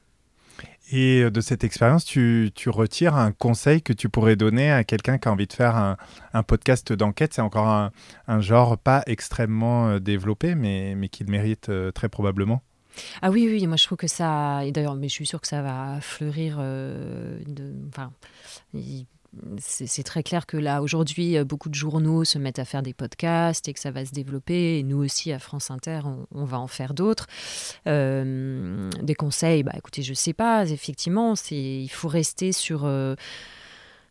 Et 0.91 1.21
euh, 1.21 1.31
de 1.31 1.41
cette 1.41 1.63
expérience, 1.63 2.05
tu, 2.05 2.51
tu 2.55 2.69
retires 2.69 3.15
un 3.15 3.31
conseil 3.31 3.81
que 3.81 3.93
tu 3.93 4.09
pourrais 4.09 4.35
donner 4.35 4.71
à 4.71 4.83
quelqu'un 4.83 5.17
qui 5.17 5.27
a 5.27 5.31
envie 5.31 5.47
de 5.47 5.53
faire 5.53 5.75
un, 5.75 5.97
un 6.33 6.43
podcast 6.43 6.91
d'enquête? 6.93 7.33
C'est 7.33 7.41
encore 7.41 7.67
un, 7.67 7.91
un 8.27 8.41
genre 8.41 8.77
pas 8.77 9.03
extrêmement 9.05 9.87
euh, 9.87 9.99
développé, 9.99 10.55
mais, 10.55 10.95
mais 10.95 11.09
qu'il 11.09 11.29
mérite 11.29 11.69
euh, 11.69 11.91
très 11.91 12.09
probablement. 12.09 12.61
Ah 13.21 13.29
oui, 13.29 13.47
oui, 13.49 13.65
moi 13.67 13.77
je 13.77 13.85
trouve 13.85 13.99
que 13.99 14.07
ça, 14.07 14.65
et 14.65 14.71
d'ailleurs, 14.71 14.95
mais 14.95 15.07
je 15.07 15.13
suis 15.13 15.27
sûre 15.27 15.39
que 15.39 15.47
ça 15.47 15.61
va 15.61 16.01
fleurir. 16.01 16.57
de, 16.57 17.73
enfin, 17.87 18.11
c'est 19.59 20.03
très 20.03 20.23
clair 20.23 20.45
que 20.45 20.57
là, 20.57 20.81
aujourd'hui, 20.81 21.37
euh, 21.37 21.43
beaucoup 21.43 21.69
de 21.69 21.75
journaux 21.75 22.23
se 22.23 22.37
mettent 22.37 22.59
à 22.59 22.65
faire 22.65 22.81
des 22.81 22.93
podcasts 22.93 23.67
et 23.67 23.73
que 23.73 23.79
ça 23.79 23.91
va 23.91 24.05
se 24.05 24.11
développer. 24.11 24.79
Et 24.79 24.83
nous 24.83 24.97
aussi, 24.97 25.31
à 25.31 25.39
France 25.39 25.71
Inter, 25.71 26.01
on, 26.31 26.45
va 26.45 26.59
en 26.59 26.67
faire 26.67 26.93
d'autres. 26.93 27.27
Euh, 27.87 28.89
des 29.01 29.15
conseils, 29.15 29.63
bah 29.63 29.73
écoutez, 29.75 30.01
je 30.01 30.13
sais 30.13 30.33
pas, 30.33 30.65
effectivement, 30.65 31.33
il 31.51 31.89
faut 31.89 32.07
rester 32.07 32.51
sur. 32.51 32.85
euh, 32.85 33.15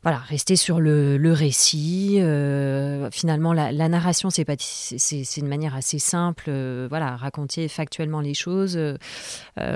voilà, 0.05 0.19
rester 0.19 0.55
sur 0.57 0.81
le, 0.81 1.17
le 1.19 1.33
récit. 1.33 2.19
euh, 2.21 3.11
finalement, 3.11 3.53
la, 3.53 3.73
la 3.73 3.89
narration, 3.89 4.31
c'est 4.31 4.45
pas, 4.45 4.55
c'est 4.59 4.99
c'est 4.99 5.41
une 5.41 5.49
manière 5.49 5.75
assez 5.75 5.99
simple. 5.99 6.45
euh, 6.49 6.87
voilà, 6.89 7.17
raconter 7.17 7.67
factuellement 7.69 8.21
les 8.21 8.35
choses. 8.35 8.77
Euh, 8.77 8.97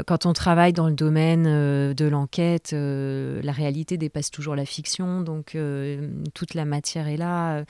quand 0.07 0.27
on 0.27 0.33
travaille 0.33 0.73
dans 0.73 0.87
le 0.89 0.95
domaine 0.95 1.45
de 1.93 2.05
l'enquête, 2.07 2.73
la 2.73 3.53
réalité 3.53 3.97
dépasse 3.97 4.31
toujours 4.31 4.55
la 4.55 4.65
fiction. 4.65 5.21
Donc, 5.23 5.57
toute 6.35 6.55
la 6.55 6.65
matière 6.65 7.09
est 7.09 7.17
là 7.17 7.65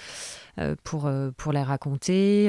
pour, 0.84 1.10
pour 1.36 1.52
la 1.52 1.64
raconter. 1.64 2.48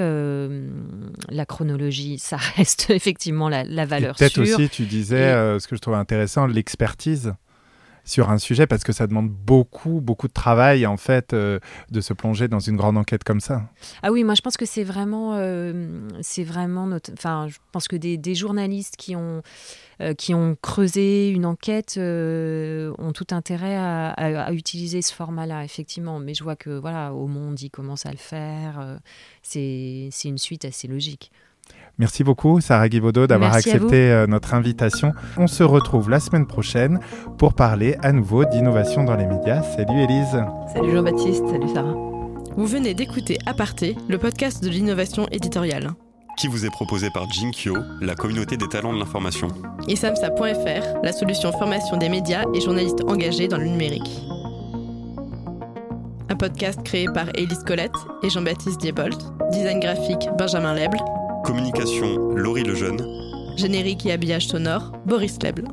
La 1.30 1.46
chronologie, 1.46 2.20
ça 2.20 2.38
reste 2.38 2.90
effectivement 2.90 3.48
la, 3.50 3.64
valeur 3.86 4.16
peut-être 4.16 4.44
sûre. 4.44 4.60
aussi, 4.60 4.70
tu 4.70 4.84
disais, 4.86 5.30
Et- 5.32 5.60
ce 5.60 5.68
que 5.68 5.76
je 5.76 5.82
trouve 5.82 5.96
intéressant, 5.96 6.46
l'expertise 6.46 7.34
sur 8.06 8.30
un 8.30 8.38
sujet, 8.38 8.68
parce 8.68 8.84
que 8.84 8.92
ça 8.92 9.08
demande 9.08 9.30
beaucoup, 9.30 10.02
beaucoup 10.02 10.28
de 10.28 10.34
travail, 10.34 10.86
en 10.86 10.98
fait, 10.98 11.34
euh, 11.34 11.60
de 11.92 12.02
se 12.02 12.14
plonger 12.14 12.48
dans 12.48 12.60
une 12.60 12.76
grande 12.76 12.98
enquête 12.98 13.24
comme 13.24 13.40
ça. 13.40 13.64
Ah 14.02 14.12
oui, 14.12 14.24
moi 14.24 14.36
je 14.36 14.42
pense 14.42 14.58
que 14.58 14.66
c'est 14.66 14.84
vraiment, 14.84 15.36
euh, 15.36 16.08
c'est 16.22 16.44
vraiment 16.44 16.86
notre, 16.86 17.12
enfin, 17.14 17.48
je 17.50 17.58
pense 17.72 17.88
que 17.88 17.96
des, 17.96 18.36
journalistes 18.36 18.96
qui 18.98 19.16
ont, 19.16 19.42
euh, 20.02 20.14
qui 20.16 20.34
ont 20.34 20.58
creusé 20.62 21.30
une 21.30 21.46
enquête 21.46 21.98
ont 21.98 23.12
tout 23.14 23.28
intérêt 23.32 23.76
à, 23.76 24.10
à- 24.10 24.52
utiliser 24.54 25.02
ce 25.02 25.14
format-là, 25.14 25.64
effectivement. 25.64 26.20
Mais 26.20 26.34
je 26.34 26.44
vois 26.44 26.56
que 26.56 26.72
voilà, 26.72 27.14
au 27.14 27.28
monde, 27.28 27.62
ils 27.62 27.70
commencent 27.70 28.06
à 28.06 28.12
le 28.12 28.18
faire. 28.18 29.00
c'est 29.44 30.10
une 30.26 30.38
suite 30.38 30.66
assez 30.66 30.88
logique. 30.88 31.32
Merci 32.00 32.24
beaucoup, 32.24 32.60
Sarah 32.60 32.90
Guivaudot, 32.90 33.28
d'avoir 33.28 33.54
accepté 33.54 34.12
euh, 34.12 34.26
notre 34.26 34.56
invitation. 34.56 35.12
On 35.38 35.46
se 35.46 35.64
retrouve 35.64 36.10
la 36.10 36.20
semaine 36.20 36.48
prochaine 36.48 37.00
pour 37.38 37.54
parler 37.54 37.96
à 38.02 38.12
nouveau 38.12 38.46
d'innovation 38.46 39.04
dans 39.04 39.16
les 39.16 39.28
médias. 39.28 39.62
Salut 39.62 40.02
Élise. 40.02 40.44
Salut 40.74 40.92
Jean-Baptiste, 40.92 41.48
salut 41.48 41.70
Sarah. 41.72 41.94
Vous 42.56 42.66
venez 42.66 42.94
d'écouter 42.96 43.38
Aparté, 43.46 43.96
le 44.10 44.18
podcast 44.18 44.64
de 44.64 44.70
l'innovation 44.70 45.28
éditoriale. 45.32 45.92
qui 46.38 46.48
vous 46.48 46.66
est 46.66 46.72
proposé 46.72 47.10
par 47.14 47.30
Jinkyo, 47.30 47.78
la 48.02 48.16
communauté 48.16 48.58
des 48.58 48.68
talents 48.68 48.92
de 48.94 48.98
l'information. 48.98 49.50
Et 49.88 49.96
samsa.fr, 49.96 51.00
la 51.04 51.12
solution 51.12 51.52
formation 51.52 51.98
des 51.98 52.10
médias 52.10 52.44
et 52.56 52.62
journalistes 52.62 53.04
engagés 53.08 53.48
dans 53.48 53.58
le 53.58 53.66
numérique. 53.66 54.10
podcast 56.40 56.82
créé 56.84 57.06
par 57.14 57.28
Élise 57.36 57.64
Colette 57.64 57.92
et 58.24 58.30
Jean-Baptiste 58.30 58.82
Diebold. 58.82 59.16
Design 59.52 59.80
graphique 59.80 60.28
Benjamin 60.38 60.74
Leble. 60.74 60.98
Communication 61.44 62.30
Laurie 62.36 62.64
Lejeune. 62.64 63.06
Générique 63.58 64.06
et 64.06 64.14
habillage 64.14 64.48
sonore 64.48 64.94
Boris 65.06 65.38
Leble. 65.44 65.66